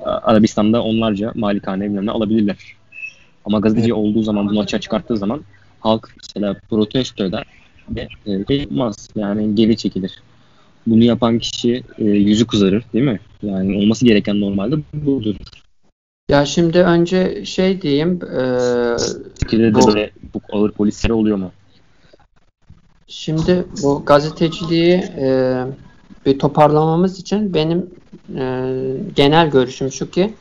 Arabistan'da 0.06 0.84
onlarca 0.84 1.32
malikane 1.36 1.86
bilmem 1.86 2.06
ne 2.06 2.12
alabilirler. 2.12 2.58
Ama 3.46 3.60
gazeteci 3.60 3.86
evet. 3.88 3.98
olduğu 3.98 4.24
zaman 4.24 4.50
bunu 4.50 4.60
açığa 4.60 4.80
çıkarttığı 4.80 5.18
zaman 5.18 5.42
halk 5.80 6.16
mesela 6.24 6.56
protesto 6.70 7.24
eder 7.24 7.46
ve 7.90 8.08
e. 8.28 8.66
Yani 9.16 9.56
geri 9.56 9.78
çekilir. 9.78 10.22
Bunu 10.88 11.04
yapan 11.04 11.40
kişi 11.40 11.84
e, 11.98 12.04
yüzü 12.04 12.48
kızarır 12.48 12.84
değil 12.94 13.06
mi? 13.06 13.20
Yani 13.44 13.78
olması 13.78 14.06
gereken 14.06 14.42
normalde 14.42 14.76
budur. 14.94 15.36
Ya 16.30 16.46
şimdi 16.46 16.80
önce 16.80 17.46
şey 17.46 17.82
diyeyim. 17.82 18.20
E, 18.24 18.58
Türkiye'de 19.40 19.74
bu, 19.74 19.88
böyle 19.88 20.12
bu 20.34 20.42
ağır 20.52 20.72
polisleri 20.72 21.14
oluyor 21.14 21.38
mu? 21.38 21.52
Şimdi 23.08 23.66
bu 23.84 24.04
gazeteciliği 24.06 24.94
e, 25.18 25.56
bir 26.26 26.40
toparlamamız 26.40 27.20
için 27.20 27.54
benim 27.54 27.90
e, 28.36 28.76
genel 29.16 29.52
görüşüm 29.52 29.92
şu 29.92 30.12
ki 30.12 30.34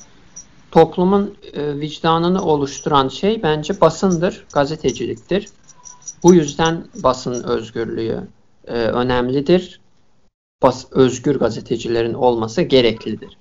toplumun 0.70 1.35
e, 1.53 1.81
vicdanını 1.81 2.42
oluşturan 2.42 3.09
şey 3.09 3.42
bence 3.42 3.81
basındır, 3.81 4.44
gazeteciliktir. 4.53 5.48
Bu 6.22 6.35
yüzden 6.35 6.85
basın 7.03 7.42
özgürlüğü 7.42 8.20
e, 8.66 8.72
önemlidir. 8.72 9.79
Bas, 10.62 10.87
özgür 10.90 11.38
gazetecilerin 11.38 12.14
olması 12.14 12.62
gereklidir. 12.62 13.37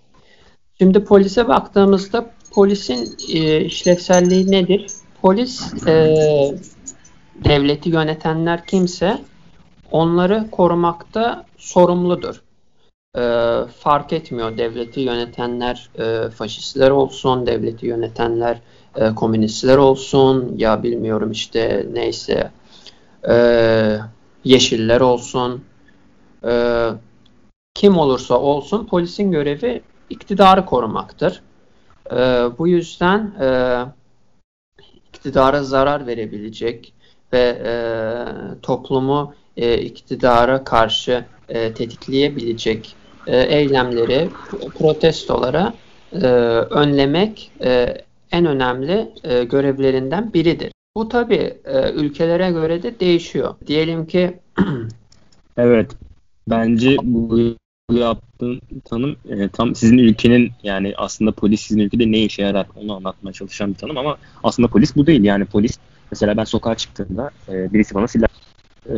Şimdi 0.78 1.04
polise 1.04 1.48
baktığımızda 1.48 2.32
polisin 2.52 3.16
e, 3.34 3.62
işlevselliği 3.62 4.52
nedir? 4.52 4.92
Polis 5.22 5.74
e, 5.88 6.16
devleti 7.36 7.90
yönetenler 7.90 8.66
kimse 8.66 9.20
onları 9.92 10.48
korumakta 10.52 11.46
sorumludur. 11.58 12.42
E, 13.18 13.22
fark 13.80 14.14
etmiyor 14.14 14.58
devleti 14.58 15.00
yönetenler 15.00 15.90
e, 16.00 16.30
faşistler 16.30 16.90
olsun, 16.90 17.48
devleti 17.48 17.86
yönetenler 17.86 18.62
e, 18.96 19.16
komünistler 19.16 19.78
olsun 19.78 20.54
ya 20.58 20.84
bilmiyorum 20.84 21.32
işte 21.32 21.88
neyse 21.94 22.52
e, 23.30 23.36
yeşiller 24.44 25.02
olsun. 25.02 25.64
e, 26.44 26.52
kim 27.80 27.98
olursa 27.98 28.39
olsun 28.39 28.86
polisin 28.86 29.32
görevi 29.32 29.82
iktidarı 30.10 30.65
korumaktır. 30.65 31.42
E, 32.12 32.18
bu 32.58 32.68
yüzden 32.68 33.34
e, 33.42 33.50
iktidara 35.13 35.63
zarar 35.63 36.08
verebilecek 36.08 36.94
ve 37.34 37.62
e, 37.65 37.74
toplumu 38.62 39.34
e, 39.58 39.78
iktidara 39.78 40.63
karşı 40.63 41.26
e, 41.50 41.74
tetikleyebilecek 41.74 42.96
e, 43.28 43.38
eylemleri, 43.38 44.30
protestolara 44.78 45.74
e, 46.13 46.28
önlemek 46.28 47.52
e, 47.63 47.98
en 48.32 48.46
önemli 48.46 49.13
e, 49.24 49.44
görevlerinden 49.44 50.34
biridir. 50.34 50.72
Bu 50.96 51.10
tabi 51.10 51.54
e, 51.65 51.92
ülkelere 51.92 52.52
göre 52.52 52.84
de 52.84 53.00
değişiyor. 53.00 53.56
Diyelim 53.68 54.06
ki 54.08 54.39
Evet. 55.58 55.92
Bence 56.48 56.98
bu 57.04 57.39
yaptığın 57.97 58.62
tanım 58.86 59.15
e, 59.30 59.49
tam 59.49 59.75
sizin 59.75 59.97
ülkenin 59.97 60.52
yani 60.63 60.93
aslında 60.97 61.32
polis 61.32 61.62
sizin 61.62 61.80
ülkede 61.80 62.12
ne 62.12 62.23
işe 62.23 62.41
yarar 62.41 62.67
onu 62.75 62.95
anlatmaya 62.95 63.34
çalışan 63.34 63.69
bir 63.69 63.75
tanım 63.75 63.97
ama 63.97 64.17
aslında 64.43 64.67
polis 64.67 64.95
bu 64.95 65.08
değil. 65.08 65.23
Yani 65.23 65.45
polis 65.45 65.78
mesela 66.12 66.38
ben 66.38 66.43
sokağa 66.43 66.75
çıktığımda 66.75 67.30
e, 67.49 67.73
birisi 67.73 67.95
bana 67.95 68.08
silah 68.08 68.28
e, 68.89 68.95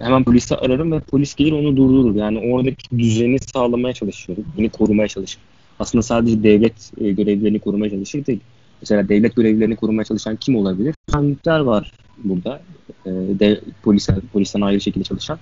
hemen 0.00 0.24
polisi 0.24 0.56
ararım 0.56 0.92
ve 0.92 1.00
polis 1.00 1.34
gelir 1.34 1.52
onu 1.52 1.76
durdurur. 1.76 2.14
Yani 2.14 2.52
oradaki 2.52 2.98
düzeni 2.98 3.38
sağlamaya 3.38 3.94
çalışıyor. 3.94 4.38
Beni 4.58 4.68
korumaya 4.70 5.08
çalışır. 5.08 5.38
Aslında 5.78 6.02
sadece 6.02 6.42
devlet 6.42 6.92
e, 7.00 7.10
görevlerini 7.10 7.60
korumaya 7.60 7.90
çalışır 7.90 8.26
değil. 8.26 8.40
Mesela 8.80 9.08
devlet 9.08 9.36
görevlilerini 9.36 9.76
korumaya 9.76 10.04
çalışan 10.04 10.36
kim 10.36 10.56
olabilir? 10.56 10.94
Güvenlikler 11.08 11.60
var 11.60 11.92
burada. 12.24 12.62
E, 13.06 13.10
de, 13.10 13.60
polis, 13.82 14.08
polisten 14.32 14.60
ayrı 14.60 14.80
şekilde 14.80 15.04
çalışan. 15.04 15.38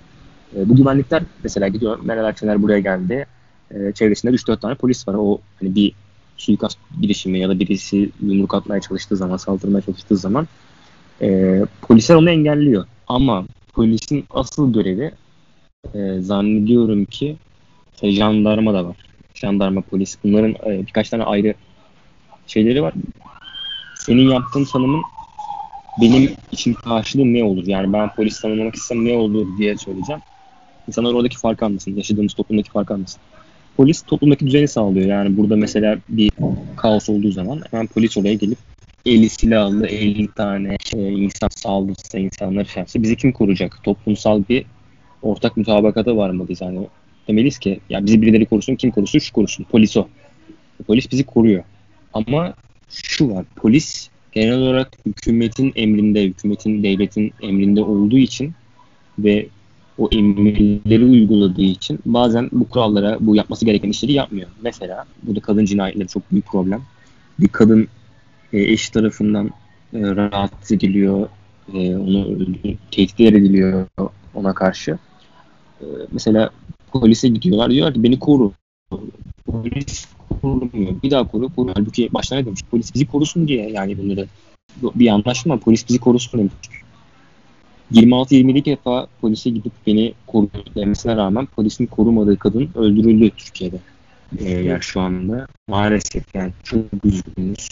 E, 0.57 0.69
bu 0.69 0.77
güvenlikler 0.77 1.23
mesela 1.43 1.69
gidiyor 1.69 1.99
Meral 2.03 2.25
Akşener 2.25 2.63
buraya 2.63 2.81
geldi. 2.81 3.27
E, 3.71 3.93
çevresinde 3.93 4.33
3-4 4.33 4.61
tane 4.61 4.75
polis 4.75 5.09
var. 5.09 5.15
O 5.15 5.41
hani 5.61 5.75
bir 5.75 5.93
suikast 6.37 6.79
girişimi 7.01 7.39
ya 7.39 7.49
da 7.49 7.59
birisi 7.59 8.11
yumruk 8.23 8.55
atmaya 8.55 8.81
çalıştığı 8.81 9.17
zaman, 9.17 9.37
saldırmaya 9.37 9.83
çalıştığı 9.83 10.17
zaman 10.17 10.49
e, 11.23 11.61
polisler 11.83 12.15
onu 12.15 12.31
engelliyor. 12.31 12.85
Ama 13.09 13.45
polisin 13.73 14.25
asıl 14.31 14.73
görevi 14.73 15.13
e, 15.95 16.21
zannediyorum 16.21 17.05
ki 17.05 17.37
e, 18.03 18.11
jandarma 18.11 18.75
da 18.75 18.85
var. 18.85 18.97
Jandarma, 19.35 19.81
polis. 19.81 20.17
Bunların 20.25 20.51
e, 20.51 20.87
birkaç 20.87 21.09
tane 21.09 21.25
ayrı 21.25 21.55
şeyleri 22.47 22.83
var. 22.83 22.95
Senin 23.99 24.29
yaptığın 24.29 24.65
tanımın 24.65 25.03
benim 26.01 26.31
için 26.53 26.75
karşılığı 26.75 27.33
ne 27.35 27.45
olur? 27.45 27.67
Yani 27.67 27.93
ben 27.93 28.15
polis 28.15 28.41
tanımlamak 28.41 28.75
istem 28.75 29.05
ne 29.05 29.17
olur 29.17 29.59
diye 29.59 29.77
söyleyeceğim. 29.77 30.21
İnsanlar 30.90 31.12
oradaki 31.14 31.38
farkı 31.38 31.64
anlasın. 31.64 31.96
Yaşadığımız 31.96 32.35
toplumdaki 32.35 32.70
farkı 32.70 32.94
anlasın. 32.94 33.20
Polis 33.76 34.03
toplumdaki 34.03 34.46
düzeni 34.46 34.68
sağlıyor. 34.68 35.07
Yani 35.07 35.37
burada 35.37 35.57
mesela 35.57 35.98
bir 36.09 36.31
kaos 36.76 37.09
olduğu 37.09 37.31
zaman 37.31 37.62
hemen 37.70 37.87
polis 37.87 38.16
oraya 38.16 38.35
gelip 38.35 38.59
50 39.07 39.29
silahlı 39.29 39.87
50 39.87 40.29
tane 40.33 40.76
e, 40.94 40.98
insan 40.98 41.48
saldırsa, 41.57 42.18
insanlar 42.18 42.64
şey 42.64 42.81
yapsa 42.81 43.03
bizi 43.03 43.16
kim 43.16 43.33
koruyacak? 43.33 43.85
Toplumsal 43.85 44.42
bir 44.48 44.64
ortak 45.22 45.57
mutabakata 45.57 46.16
varmalıyız. 46.16 46.61
Yani 46.61 46.87
demeliyiz 47.29 47.59
ki 47.59 47.81
ya 47.90 48.07
bizi 48.07 48.22
birileri 48.22 48.46
korusun, 48.46 48.76
kim 48.76 48.90
korusun? 48.90 49.18
Şu 49.18 49.33
korusun. 49.33 49.64
Polis 49.64 49.96
o. 49.96 50.09
Polis 50.87 51.12
bizi 51.12 51.24
koruyor. 51.24 51.64
Ama 52.14 52.55
şu 52.88 53.35
var. 53.35 53.44
Polis 53.57 54.09
genel 54.33 54.59
olarak 54.59 54.90
hükümetin 55.07 55.72
emrinde, 55.76 56.24
hükümetin, 56.24 56.83
devletin 56.83 57.33
emrinde 57.42 57.83
olduğu 57.83 58.18
için 58.18 58.53
ve 59.18 59.46
o 60.01 60.09
emirleri 60.13 61.05
uyguladığı 61.05 61.63
için 61.63 61.99
bazen 62.07 62.49
bu 62.53 62.69
kurallara, 62.69 63.17
bu 63.21 63.37
yapması 63.37 63.65
gereken 63.65 63.89
işleri 63.89 64.13
yapmıyor. 64.13 64.49
Mesela 64.63 65.05
burada 65.23 65.41
kadın 65.41 65.65
cinayetleri 65.65 66.09
çok 66.09 66.33
büyük 66.33 66.47
problem. 66.47 66.83
Bir 67.39 67.49
kadın 67.49 67.89
e, 68.53 68.63
eş 68.63 68.91
tarafından 68.91 69.47
e, 69.93 70.01
rahatsız 70.01 70.73
ediliyor, 70.73 71.29
e, 71.75 71.97
onu 71.97 72.37
tehdit 72.91 73.21
ediliyor 73.21 73.87
ona 74.35 74.55
karşı. 74.55 74.99
E, 75.81 75.85
mesela 76.13 76.51
polise 76.93 77.29
gidiyorlar 77.29 77.71
diyorlar 77.71 77.95
ki 77.95 78.03
beni 78.03 78.19
koru. 78.19 78.53
Polis 79.47 80.07
korumuyor. 80.43 81.03
Bir 81.03 81.11
daha 81.11 81.29
koru, 81.29 81.55
koru. 81.55 81.73
Halbuki 81.75 82.09
başta 82.13 82.37
ne 82.37 82.47
demiş? 82.47 82.61
Polis 82.71 82.95
bizi 82.95 83.07
korusun 83.07 83.49
diye 83.49 83.71
yani 83.71 83.99
bunları 83.99 84.27
bir 84.95 85.09
anlaşma 85.09 85.57
polis 85.57 85.89
bizi 85.89 85.99
korusun 85.99 86.41
demiş. 86.41 86.53
26-27 87.92 88.64
defa 88.64 89.07
polise 89.20 89.50
gidip 89.50 89.72
beni 89.87 90.14
koru 90.26 90.48
demesine 90.74 91.16
rağmen 91.16 91.46
polisin 91.46 91.87
korumadığı 91.87 92.38
kadın 92.38 92.70
öldürüldü 92.74 93.31
Türkiye'de. 93.31 93.76
Ee, 94.38 94.50
yani 94.50 94.83
şu 94.83 95.00
anda 95.00 95.46
maalesef 95.68 96.35
yani 96.35 96.53
çok 96.64 96.85
üzgünüz. 97.05 97.68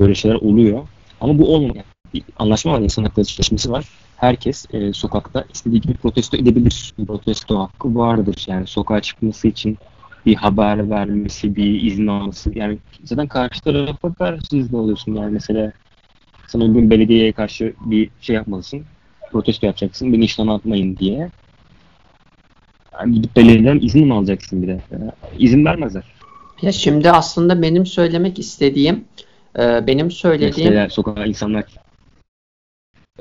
Böyle 0.00 0.14
şeyler 0.14 0.34
oluyor. 0.34 0.88
Ama 1.20 1.38
bu 1.38 1.54
olmuyor. 1.54 1.84
Bir 2.14 2.22
anlaşma 2.38 2.72
var, 2.72 2.80
insan 2.80 3.04
hakları 3.04 3.24
sözleşmesi 3.24 3.70
var. 3.70 3.88
Herkes 4.16 4.66
e, 4.72 4.92
sokakta 4.92 5.44
istediği 5.54 5.80
gibi 5.80 5.94
protesto 5.94 6.36
edebilir. 6.36 6.94
Protesto 7.06 7.58
hakkı 7.58 7.94
vardır. 7.94 8.44
Yani 8.48 8.66
sokağa 8.66 9.00
çıkması 9.00 9.48
için 9.48 9.78
bir 10.26 10.34
haber 10.34 10.90
vermesi, 10.90 11.56
bir 11.56 11.82
izin 11.82 12.06
alması. 12.06 12.58
Yani 12.58 12.78
zaten 13.04 13.26
karşı 13.26 13.60
tarafa 13.60 14.14
karşı 14.14 14.56
izin 14.56 14.76
alıyorsun. 14.76 15.14
Yani 15.14 15.32
mesela 15.32 15.72
sana 16.46 16.68
bugün 16.68 16.90
belediyeye 16.90 17.32
karşı 17.32 17.74
bir 17.80 18.10
şey 18.20 18.36
yapmalısın. 18.36 18.84
Protesto 19.32 19.66
yapacaksın. 19.66 20.12
Beni 20.12 20.24
işten 20.24 20.46
atmayın 20.46 20.96
diye. 20.96 21.30
Yani 22.92 23.14
gidip 23.14 23.36
belediyeden 23.36 23.78
izin 23.78 24.06
mi 24.06 24.14
alacaksın 24.14 24.62
bir 24.62 24.68
de? 24.68 24.80
Yani 24.92 25.10
izin 25.38 25.64
vermezler. 25.64 26.04
Ya 26.62 26.72
şimdi 26.72 27.10
aslında 27.10 27.62
benim 27.62 27.86
söylemek 27.86 28.38
istediğim 28.38 29.04
e, 29.58 29.86
benim 29.86 30.10
söylediğim 30.10 30.70
Mesela 30.70 30.88
sokağa 30.90 31.24
insanlar 31.24 31.64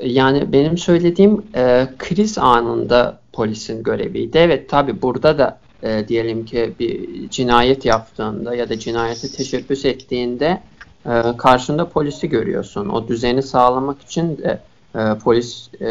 yani 0.01 0.53
benim 0.53 0.77
söylediğim 0.77 1.45
e, 1.55 1.87
kriz 1.97 2.37
anında 2.37 3.19
polisin 3.33 3.83
göreviydi. 3.83 4.37
Evet 4.37 4.69
tabi 4.69 5.01
burada 5.01 5.37
da 5.37 5.59
e, 5.83 6.07
diyelim 6.07 6.45
ki 6.45 6.73
bir 6.79 7.29
cinayet 7.29 7.85
yaptığında 7.85 8.55
ya 8.55 8.69
da 8.69 8.79
cinayete 8.79 9.27
teşebbüs 9.27 9.85
ettiğinde 9.85 10.61
e, 11.05 11.21
karşında 11.37 11.89
polisi 11.89 12.29
görüyorsun. 12.29 12.89
O 12.89 13.07
düzeni 13.07 13.43
sağlamak 13.43 14.01
için 14.01 14.37
de 14.37 14.59
e, 14.95 15.19
polis 15.23 15.69
e, 15.73 15.85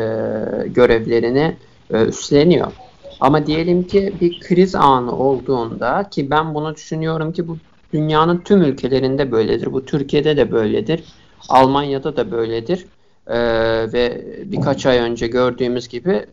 görevlerini 0.66 1.56
e, 1.90 2.04
üstleniyor. 2.04 2.72
Ama 3.20 3.46
diyelim 3.46 3.82
ki 3.82 4.14
bir 4.20 4.40
kriz 4.40 4.74
anı 4.74 5.18
olduğunda 5.18 6.08
ki 6.10 6.30
ben 6.30 6.54
bunu 6.54 6.74
düşünüyorum 6.74 7.32
ki 7.32 7.48
bu 7.48 7.56
dünyanın 7.92 8.38
tüm 8.38 8.62
ülkelerinde 8.62 9.32
böyledir. 9.32 9.72
Bu 9.72 9.84
Türkiye'de 9.84 10.36
de 10.36 10.52
böyledir. 10.52 11.04
Almanya'da 11.48 12.16
da 12.16 12.30
böyledir. 12.30 12.86
Ee, 13.26 13.36
ve 13.92 14.24
birkaç 14.44 14.86
ay 14.86 14.98
önce 14.98 15.26
gördüğümüz 15.26 15.88
gibi 15.88 16.26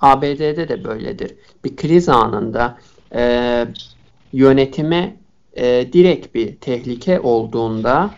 ABD'de 0.00 0.68
de 0.68 0.84
böyledir. 0.84 1.34
Bir 1.64 1.76
kriz 1.76 2.08
anında 2.08 2.78
e, 3.14 3.66
yönetime 4.32 5.16
e, 5.56 5.92
direkt 5.92 6.34
bir 6.34 6.56
tehlike 6.56 7.20
olduğunda 7.20 8.10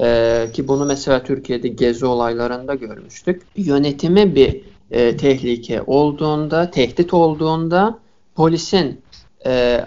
e, 0.00 0.48
ki 0.52 0.68
bunu 0.68 0.84
mesela 0.84 1.22
Türkiye'de 1.22 1.68
gezi 1.68 2.06
olaylarında 2.06 2.74
görmüştük. 2.74 3.42
Yönetime 3.56 4.34
bir 4.34 4.60
e, 4.90 5.16
tehlike 5.16 5.82
olduğunda, 5.86 6.70
tehdit 6.70 7.14
olduğunda 7.14 7.98
polisin 8.34 9.00
e, 9.46 9.84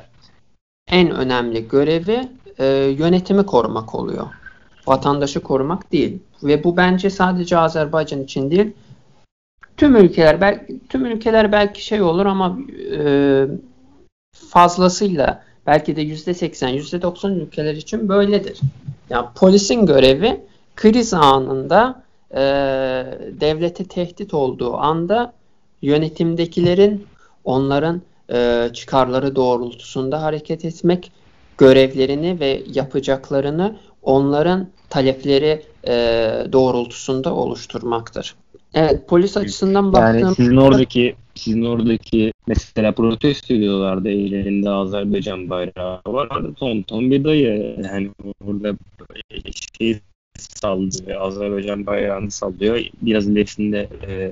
en 0.88 1.12
önemli 1.12 1.68
görevi 1.68 2.30
e, 2.60 2.66
yönetimi 2.98 3.46
korumak 3.46 3.96
oluyor. 3.96 4.28
Vatandaşı 4.88 5.40
korumak 5.40 5.92
değil. 5.92 6.20
Ve 6.44 6.64
bu 6.64 6.78
bence 6.78 7.10
sadece 7.10 7.58
Azerbaycan 7.58 8.24
için 8.24 8.52
değil. 8.52 8.72
Tüm 9.78 9.96
ülkeler 9.96 10.42
belki 10.42 10.80
tüm 10.90 11.06
ülkeler 11.06 11.52
belki 11.52 11.86
şey 11.86 12.02
olur 12.02 12.26
ama 12.26 12.58
e, 12.98 13.46
fazlasıyla 14.34 15.44
belki 15.70 15.96
de 15.96 16.02
yüzde 16.02 16.34
seksen, 16.34 16.70
yüzde 16.70 17.02
doksan 17.02 17.40
ülkeler 17.40 17.74
için 17.74 18.10
böyledir. 18.10 18.60
Yani 19.10 19.26
polisin 19.36 19.86
görevi 19.86 20.42
kriz 20.76 21.14
anında 21.14 22.04
e, 22.32 22.42
devlete 23.42 23.84
tehdit 23.84 24.34
olduğu 24.34 24.78
anda 24.78 25.34
yönetimdekilerin 25.82 27.06
onların 27.44 28.02
e, 28.32 28.70
çıkarları 28.74 29.36
doğrultusunda 29.36 30.22
hareket 30.22 30.66
etmek, 30.66 31.12
görevlerini 31.58 32.40
ve 32.40 32.64
yapacaklarını 32.74 33.76
onların 34.04 34.68
talepleri 34.90 35.62
e, 35.88 35.94
doğrultusunda 36.52 37.34
oluşturmaktır. 37.34 38.36
Evet, 38.74 39.08
polis 39.08 39.38
açısından 39.38 39.94
baktığımızda... 39.94 40.26
Yani 40.26 40.36
sizin 40.36 40.58
oradaki 40.58 41.16
sizin 41.40 41.66
oradaki 41.66 42.34
mesela 42.48 42.92
protesto 42.92 43.54
ediyorlardı 43.54 44.10
ellerinde 44.10 44.70
Azerbaycan 44.70 45.50
bayrağı 45.50 46.02
var. 46.08 46.30
Ton 46.60 46.82
ton 46.82 47.12
bir 47.12 47.24
dayı 47.24 47.76
yani 47.84 48.10
orada 48.46 48.78
şey 49.78 50.00
sallıyor, 50.38 51.22
Azerbaycan 51.22 51.86
bayrağını 51.86 52.32
sallıyor. 52.32 52.80
Biraz 53.02 53.28
ilerisinde 53.28 53.90
e, 54.08 54.32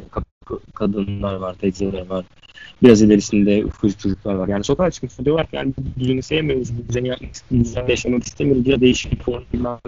kadınlar 0.74 1.36
var, 1.36 1.54
teyzeler 1.54 2.06
var. 2.10 2.26
biraz 2.84 3.02
ilerisinde 3.02 3.66
ufacık 3.66 4.00
çocuklar 4.00 4.34
var. 4.34 4.48
Yani 4.48 4.64
sokağa 4.64 4.92
çıkıp 4.92 5.26
diyorlar 5.26 5.48
ki 5.48 5.56
yani 5.56 5.74
bu 5.78 6.00
düzeni 6.00 6.24
sevmiyoruz, 6.24 6.78
bu 6.78 6.88
düzeni 6.90 7.08
yapmak 7.08 7.34
istemiyoruz, 7.36 7.72
düzende 7.72 7.92
yaşamak 7.92 8.24
istemiyoruz 8.24 8.68
ya 8.68 8.82
değişik 8.82 9.24
formlar 9.24 9.80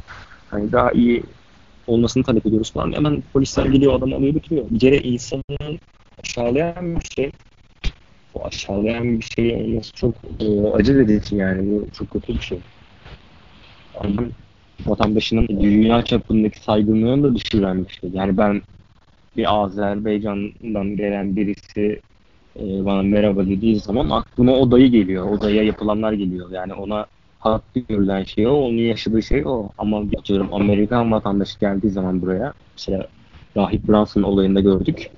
hani 0.49 0.71
daha 0.71 0.91
iyi 0.91 1.23
olmasını 1.88 2.23
talep 2.23 2.45
ediyoruz 2.45 2.71
falan. 2.71 2.93
Hemen 2.93 3.23
polisler 3.34 3.65
geliyor 3.65 3.93
adam 3.93 4.13
alıyor 4.13 4.34
götürüyor. 4.34 4.65
Bir 4.69 4.79
kere 4.79 4.97
insanın 4.97 5.79
aşağılayan 6.23 6.99
bir 6.99 7.05
şey 7.15 7.32
bu 8.36 8.45
aşağılayan 8.45 9.19
bir 9.19 9.25
şey 9.36 9.55
olması 9.55 9.93
çok 9.93 10.15
e, 10.39 10.62
acı 10.73 10.97
verici 10.97 11.36
yani 11.36 11.71
bu 11.71 11.88
çok 11.97 12.10
kötü 12.12 12.34
bir 12.34 12.41
şey. 12.41 12.60
Ama 13.99 14.21
vatandaşının 14.86 15.47
dünya 15.47 16.01
çapındaki 16.01 16.60
saygınlığını 16.63 17.23
da 17.23 17.36
düşüren 17.36 17.86
bir 17.86 17.93
şey. 17.93 18.10
Yani 18.13 18.38
ben 18.38 18.62
bir 19.38 19.55
Azerbaycan'dan 19.55 20.95
gelen 20.95 21.36
birisi 21.36 22.01
e, 22.55 22.86
bana 22.86 23.01
merhaba 23.01 23.45
dediği 23.45 23.79
zaman 23.79 24.10
aklıma 24.10 24.51
o 24.51 24.71
dayı 24.71 24.88
geliyor. 24.88 25.32
O 25.32 25.41
dayıya 25.41 25.63
yapılanlar 25.63 26.13
geliyor. 26.13 26.51
Yani 26.51 26.73
ona 26.73 27.05
haklı 27.39 27.82
görülen 27.82 28.23
şey 28.23 28.47
o, 28.47 28.51
onun 28.51 28.77
yaşadığı 28.77 29.23
şey 29.23 29.43
o. 29.45 29.69
Ama 29.77 30.03
atıyorum 30.19 30.53
Amerikan 30.53 31.12
vatandaşı 31.12 31.60
geldiği 31.60 31.89
zaman 31.89 32.21
buraya, 32.21 32.53
mesela 32.75 33.08
Rahip 33.60 33.88
Brunson 33.88 34.24
olayında 34.24 34.60
gördük. 34.60 35.12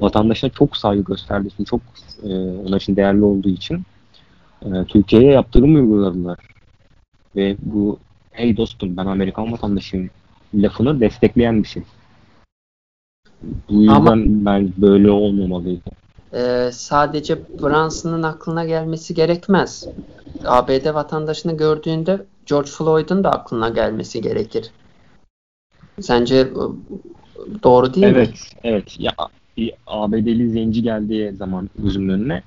Vatandaşına 0.00 0.50
çok 0.50 0.76
saygı 0.76 1.02
gösterdiği 1.02 1.48
için, 1.48 1.64
çok 1.64 1.80
e, 2.22 2.28
onlar 2.66 2.80
için 2.80 2.96
değerli 2.96 3.24
olduğu 3.24 3.48
için 3.48 3.82
e, 4.62 4.84
Türkiye'ye 4.88 5.32
yaptırım 5.32 5.74
uyguladılar. 5.74 6.38
Ve 7.36 7.56
bu 7.62 7.98
hey 8.30 8.56
dostum 8.56 8.96
ben 8.96 9.06
Amerikan 9.06 9.52
vatandaşıyım 9.52 10.10
lafını 10.54 11.00
destekleyen 11.00 11.62
bir 11.62 11.68
şey. 11.68 11.82
Bu 13.68 13.74
yüzden 13.74 13.94
Ama, 13.94 14.16
ben 14.16 14.72
böyle 14.76 15.10
olmamalıydı. 15.10 15.90
E, 16.32 16.70
sadece 16.72 17.38
Brunson'ın 17.62 18.22
aklına 18.22 18.64
gelmesi 18.64 19.14
gerekmez. 19.14 19.88
ABD 20.44 20.94
vatandaşını 20.94 21.56
gördüğünde 21.56 22.26
George 22.46 22.70
Floyd'un 22.70 23.24
da 23.24 23.30
aklına 23.30 23.68
gelmesi 23.68 24.20
gerekir. 24.20 24.70
Sence 26.00 26.48
doğru 27.62 27.94
değil 27.94 28.06
evet, 28.06 28.28
mi? 28.28 28.34
Evet, 28.34 28.52
evet. 28.64 28.96
Ya 28.98 29.12
bir 29.56 29.72
ABD'li 29.86 30.50
zenci 30.50 30.82
geldiği 30.82 31.32
zaman 31.32 31.70
gözümün 31.78 32.08
önüne 32.08 32.42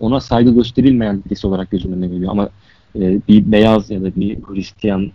ona 0.00 0.20
saygı 0.20 0.54
gösterilmeyen 0.54 1.22
birisi 1.26 1.46
olarak 1.46 1.70
gözümün 1.70 1.96
önüne 1.96 2.08
geliyor. 2.08 2.30
Ama 2.30 2.48
e, 2.96 3.20
bir 3.28 3.52
beyaz 3.52 3.90
ya 3.90 4.02
da 4.02 4.16
bir 4.16 4.38
Hristiyan 4.42 5.10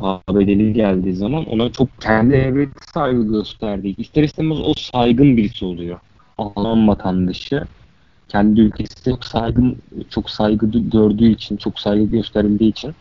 ABD'li 0.00 0.72
geldiği 0.72 1.14
zaman 1.14 1.44
ona 1.44 1.72
çok 1.72 2.00
kendi 2.00 2.34
evet 2.34 2.68
saygı 2.94 3.28
gösterdiği, 3.32 3.96
ister 3.96 4.22
istemez 4.22 4.58
o 4.60 4.74
saygın 4.74 5.36
birisi 5.36 5.64
oluyor. 5.64 5.98
Alman 6.38 6.88
vatandaşı 6.88 7.64
kendi 8.28 8.60
ülkesi 8.60 9.04
çok 9.04 9.24
saygın, 9.24 9.76
çok 10.10 10.30
saygı 10.30 10.66
gördüğü 10.70 11.28
için, 11.28 11.56
çok 11.56 11.80
saygı 11.80 12.04
gösterildiği 12.04 12.70
için 12.70 12.94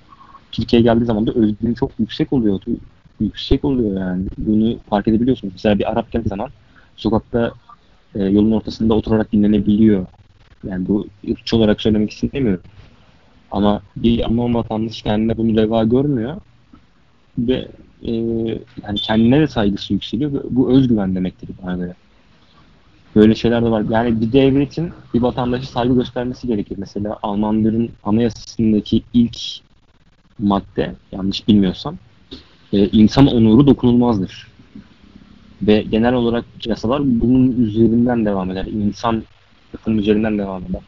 Türkiye'ye 0.52 0.84
geldiği 0.84 1.06
zaman 1.06 1.28
da 1.28 1.32
özgürlüğü 1.32 1.76
çok 1.76 1.92
yüksek 2.00 2.34
oluyor. 2.34 2.62
Yüksek 3.20 3.66
oluyor 3.66 4.00
yani. 4.00 4.26
Bunu 4.38 4.78
fark 4.90 5.08
edebiliyorsunuz. 5.08 5.54
Mesela 5.54 5.80
bir 5.80 5.92
Arap 5.92 6.12
geldiği 6.12 6.30
zaman 6.30 6.50
sokakta 6.96 7.52
e, 8.16 8.24
yolun 8.24 8.52
ortasında 8.52 8.94
oturarak 8.94 9.32
dinlenebiliyor. 9.32 10.06
Yani 10.68 10.88
bu 10.88 11.08
ırkçı 11.30 11.58
olarak 11.58 11.82
söylemek 11.82 12.12
istemiyorum. 12.12 12.64
Ama 13.52 13.82
bir 13.96 14.26
Alman 14.26 14.54
vatandaş 14.54 15.02
kendine 15.02 15.38
bunu 15.38 15.58
reva 15.58 15.84
görmüyor 15.84 16.38
ve 17.38 17.68
e, 18.04 18.12
yani 18.84 18.96
kendine 18.96 19.40
de 19.40 19.48
saygısı 19.48 19.94
yükseliyor. 19.94 20.44
Bu 20.50 20.72
özgüven 20.72 21.16
demektir 21.16 21.50
bana 21.64 21.76
göre. 21.76 21.94
Böyle 23.16 23.36
şeyler 23.36 23.66
de 23.66 23.72
var. 23.72 23.86
Yani 23.90 24.22
bir 24.22 24.32
devletin 24.32 24.92
bir 25.14 25.22
vatandaşı 25.22 25.68
saygı 25.68 25.96
göstermesi 25.96 26.48
gerekir. 26.48 26.76
Mesela 26.78 27.20
Almanların 27.24 27.90
anayasasındaki 28.04 29.04
ilk 29.14 29.38
madde 30.40 30.96
yanlış 31.12 31.48
bilmiyorsam 31.48 31.98
e, 32.74 32.88
insan 32.88 33.28
onuru 33.28 33.68
dokunulmazdır. 33.68 34.48
Ve 35.62 35.82
genel 35.82 36.14
olarak 36.14 36.46
yasalar 36.66 37.02
bunun 37.06 37.62
üzerinden 37.62 38.26
devam 38.26 38.52
eder. 38.52 38.66
İnsan 38.66 39.24
yakın 39.74 39.98
üzerinden 39.98 40.38
devam 40.38 40.64
eder. 40.64 40.82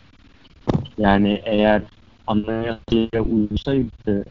Yani 0.97 1.41
eğer 1.45 1.81
anayasaya 2.27 3.21
uysaydı 3.21 4.25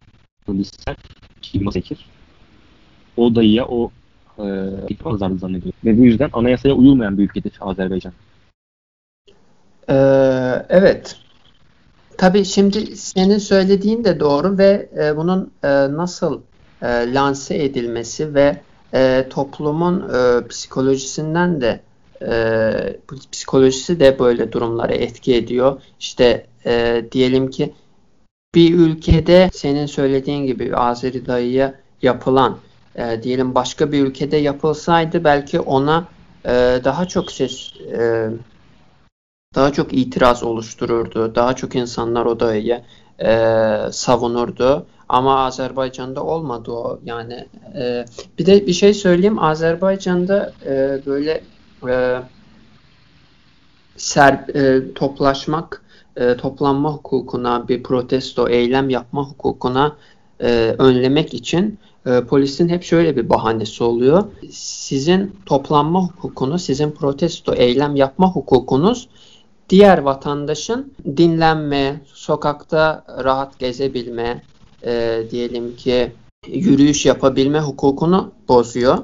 polisler 0.47 0.97
kim 1.43 1.71
çekir 1.71 2.07
o 3.17 3.35
dayıya 3.35 3.67
o 3.67 3.91
e, 4.39 4.45
azarlı 5.05 5.39
zannediyor. 5.39 5.75
Ve 5.85 5.99
bu 5.99 6.05
yüzden 6.05 6.31
anayasaya 6.33 6.75
uyulmayan 6.75 7.19
bir 7.19 7.25
ülkedir 7.25 7.53
Azerbaycan. 7.61 8.13
Ee, 9.89 9.95
evet. 10.69 11.17
Tabii 12.19 12.45
şimdi 12.45 12.97
senin 12.97 13.39
söylediğin 13.39 14.05
de 14.05 14.21
doğru 14.21 14.59
ve 14.59 14.89
e, 15.03 15.17
bunun 15.17 15.51
e, 15.63 15.69
nasıl 15.69 16.41
e, 16.83 17.15
lanse 17.15 17.65
edilmesi 17.65 18.35
ve 18.35 18.61
e, 18.95 19.27
toplumun 19.31 20.11
e, 20.15 20.47
psikolojisinden 20.49 21.61
de 21.61 21.81
e, 22.23 22.97
psikolojisi 23.33 24.01
de 24.01 24.19
böyle 24.19 24.53
durumlara 24.53 24.93
etki 24.93 25.35
ediyor. 25.35 25.83
İşte 26.01 26.47
e, 26.67 27.05
diyelim 27.13 27.51
ki 27.51 27.75
bir 28.55 28.75
ülkede 28.75 29.51
senin 29.53 29.87
söylediğin 29.87 30.47
gibi 30.47 30.77
Azeri 30.77 31.27
dayıya 31.27 31.75
yapılan 32.03 32.59
e, 32.95 33.23
diyelim 33.23 33.55
başka 33.55 33.93
bir 33.93 34.07
ülkede 34.07 34.37
yapılsaydı 34.37 35.25
belki 35.25 35.61
ona 35.61 36.05
e, 36.45 36.81
daha 36.85 37.09
çok 37.09 37.33
ses 37.33 37.73
e, 37.93 38.31
daha 39.55 39.73
çok 39.73 39.93
itiraz 39.93 40.43
oluştururdu. 40.43 41.35
Daha 41.35 41.57
çok 41.57 41.75
insanlar 41.75 42.27
odayı 42.27 42.83
e, 43.25 43.77
savunurdu. 43.93 44.87
Ama 45.11 45.45
Azerbaycan'da 45.45 46.25
olmadı 46.25 46.71
o. 46.71 47.01
Yani 47.05 47.47
e, 47.75 48.05
bir 48.39 48.47
de 48.47 48.67
bir 48.67 48.73
şey 48.73 48.95
söyleyeyim. 48.95 49.39
Azerbaycan'da 49.39 50.53
e, 50.67 51.01
böyle 51.07 51.43
e, 51.89 52.23
ser, 53.97 54.33
e, 54.55 54.95
toplaşmak, 54.95 55.83
e, 56.17 56.37
toplanma 56.37 56.93
hukukuna, 56.93 57.69
bir 57.69 57.83
protesto, 57.83 58.49
eylem 58.49 58.91
yapma 58.91 59.25
hukukuna 59.25 59.97
e, 60.41 60.75
önlemek 60.79 61.35
için 61.35 61.79
e, 62.07 62.21
polisin 62.21 62.69
hep 62.69 62.83
şöyle 62.83 63.17
bir 63.17 63.29
bahanesi 63.29 63.85
oluyor. 63.85 64.25
Sizin 64.51 65.37
toplanma 65.47 66.03
hukukunuz, 66.03 66.63
sizin 66.63 66.91
protesto, 66.91 67.55
eylem 67.55 67.97
yapma 67.97 68.33
hukukunuz 68.33 69.09
diğer 69.71 69.99
vatandaşın 69.99 70.93
dinlenme, 71.17 72.01
sokakta 72.07 73.05
rahat 73.25 73.59
gezebilme, 73.59 74.43
e, 74.87 75.23
diyelim 75.31 75.77
ki 75.77 76.13
yürüyüş 76.49 77.07
yapabilme 77.07 77.61
hukukunu 77.61 78.33
bozuyor. 78.49 78.99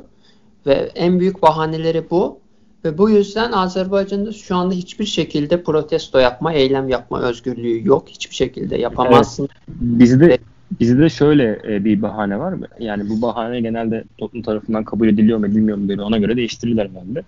Ve 0.67 0.91
en 0.95 1.21
büyük 1.21 1.43
bahaneleri 1.43 2.11
bu. 2.11 2.39
Ve 2.85 2.99
bu 2.99 3.11
yüzden 3.11 3.53
Azerbaycan'da 3.53 4.33
şu 4.33 4.57
anda 4.57 4.75
hiçbir 4.75 5.05
şekilde 5.05 5.63
protesto 5.63 6.19
yapma, 6.19 6.53
eylem 6.53 6.89
yapma 6.89 7.23
özgürlüğü 7.23 7.89
yok. 7.89 8.09
Hiçbir 8.09 8.35
şekilde 8.35 8.77
yapamazsın. 8.77 9.49
Evet. 9.53 9.69
Bizde 9.81 10.39
Bizde 10.81 10.99
de 10.99 11.09
şöyle 11.09 11.61
e, 11.69 11.85
bir 11.85 12.03
bahane 12.03 12.39
var. 12.39 12.53
mı? 12.53 12.67
Yani 12.79 13.09
bu 13.09 13.23
bahane 13.23 13.61
genelde 13.61 14.05
toplum 14.19 14.43
tarafından 14.43 14.85
kabul 14.85 15.09
ediliyor 15.09 15.39
mu 15.39 15.47
edilmiyor 15.47 15.79
mu 15.79 15.89
böyle 15.89 16.03
ona 16.03 16.19
göre 16.19 16.37
değiştirirler 16.37 16.89
bende. 16.95 17.23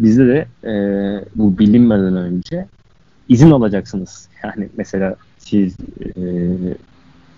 Bizde 0.00 0.26
de 0.26 0.46
e, 0.64 0.74
bu 1.34 1.58
bilinmeden 1.58 2.16
önce 2.16 2.66
izin 3.28 3.50
alacaksınız. 3.50 4.28
Yani 4.44 4.68
mesela 4.76 5.16
siz 5.38 5.76
e, 6.16 6.20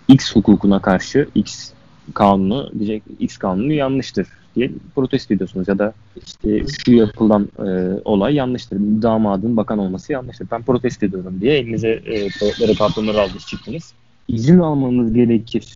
X 0.07 0.35
hukukuna 0.35 0.81
karşı 0.81 1.27
X 1.35 1.71
kanunu 2.13 2.71
diyecek 2.79 3.03
X 3.19 3.37
kanunu 3.37 3.73
yanlıştır 3.73 4.27
diye 4.55 4.71
protesto 4.95 5.33
ediyorsunuz 5.33 5.67
ya 5.67 5.79
da 5.79 5.93
işte 6.25 6.65
şu 6.85 6.93
yapılan 6.93 7.49
e, 7.59 8.01
olay 8.05 8.35
yanlıştır. 8.35 8.77
Damadın 8.79 9.57
bakan 9.57 9.79
olması 9.79 10.13
yanlıştır. 10.13 10.47
Ben 10.51 10.63
protesto 10.63 11.05
ediyorum 11.05 11.37
diye 11.41 11.57
elinize 11.57 11.89
e, 11.89 12.29
kağıtları 12.29 12.75
kartonları 12.75 13.21
aldınız 13.21 13.47
çıktınız 13.47 13.93
izin 14.27 14.59
almanız 14.59 15.13
gerekir 15.13 15.73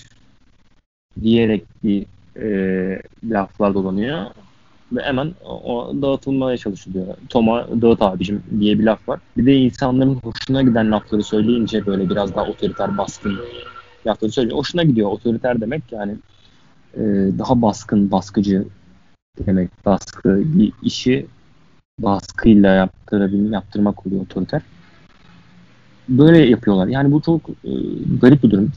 diyerek 1.22 1.66
bir 1.84 2.06
e, 2.42 3.02
laflar 3.24 3.74
dolanıyor. 3.74 4.26
Ve 4.92 5.02
hemen 5.02 5.34
o, 5.46 5.92
dağıtılmaya 6.02 6.58
çalışılıyor. 6.58 7.08
Toma 7.30 7.68
dağıt 7.82 8.02
abicim 8.02 8.44
diye 8.60 8.80
bir 8.80 8.84
laf 8.84 9.10
var. 9.10 9.20
Bir 9.38 9.46
de 9.46 9.56
insanların 9.56 10.16
hoşuna 10.16 10.62
giden 10.62 10.92
lafları 10.92 11.24
söyleyince 11.24 11.86
böyle 11.86 12.10
biraz 12.10 12.36
daha 12.36 12.46
otoriter 12.46 12.98
baskın 12.98 13.40
lafları 14.06 14.32
söylüyor. 14.32 14.58
Hoşuna 14.58 14.84
gidiyor. 14.84 15.10
Otoriter 15.10 15.62
demek 15.62 15.84
yani 15.92 16.16
e, 16.94 17.02
daha 17.40 17.62
baskın, 17.62 18.12
baskıcı 18.12 18.66
demek. 19.46 19.86
Baskı 19.86 20.42
bir 20.46 20.74
işi 20.84 21.28
baskıyla 22.00 22.70
yaptırabilmek, 22.70 23.54
yaptırmak 23.54 24.08
oluyor 24.08 24.22
otoriter 24.22 24.62
böyle 26.10 26.38
yapıyorlar. 26.50 26.88
Yani 26.88 27.12
bu 27.12 27.22
çok 27.22 27.50
e, 27.50 27.72
garip 28.22 28.44
bir 28.44 28.52
durum. 28.52 28.72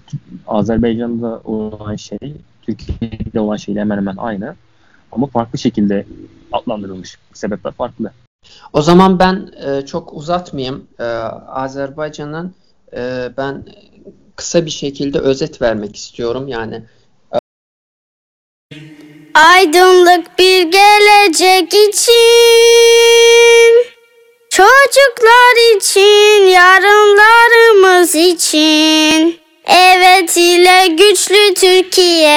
Azerbaycan'da 0.46 1.40
olan 1.44 1.96
şey, 1.96 2.18
Türkiye'de 2.62 3.40
olan 3.40 3.56
şeyle 3.56 3.80
hemen 3.80 3.96
hemen 3.96 4.16
aynı. 4.16 4.54
Ama 5.12 5.26
farklı 5.26 5.58
şekilde 5.58 6.06
adlandırılmış. 6.52 7.18
Sebepler 7.32 7.72
farklı. 7.72 8.12
O 8.72 8.82
zaman 8.82 9.18
ben 9.18 9.50
e, 9.66 9.86
çok 9.86 10.14
uzatmayayım. 10.14 10.86
E, 10.98 11.04
Azerbaycan'ın 11.48 12.54
e, 12.96 13.30
ben 13.36 13.64
kısa 14.40 14.66
bir 14.66 14.70
şekilde 14.70 15.18
özet 15.18 15.62
vermek 15.62 15.96
istiyorum. 15.96 16.48
Yani 16.48 16.82
Aydınlık 19.34 20.38
bir 20.38 20.62
gelecek 20.62 21.74
için 21.74 22.30
Çocuklar 24.50 25.76
için, 25.76 26.46
yarınlarımız 26.46 28.14
için 28.14 29.40
Evet 29.66 30.36
ile 30.36 30.86
güçlü 30.86 31.54
Türkiye 31.54 32.30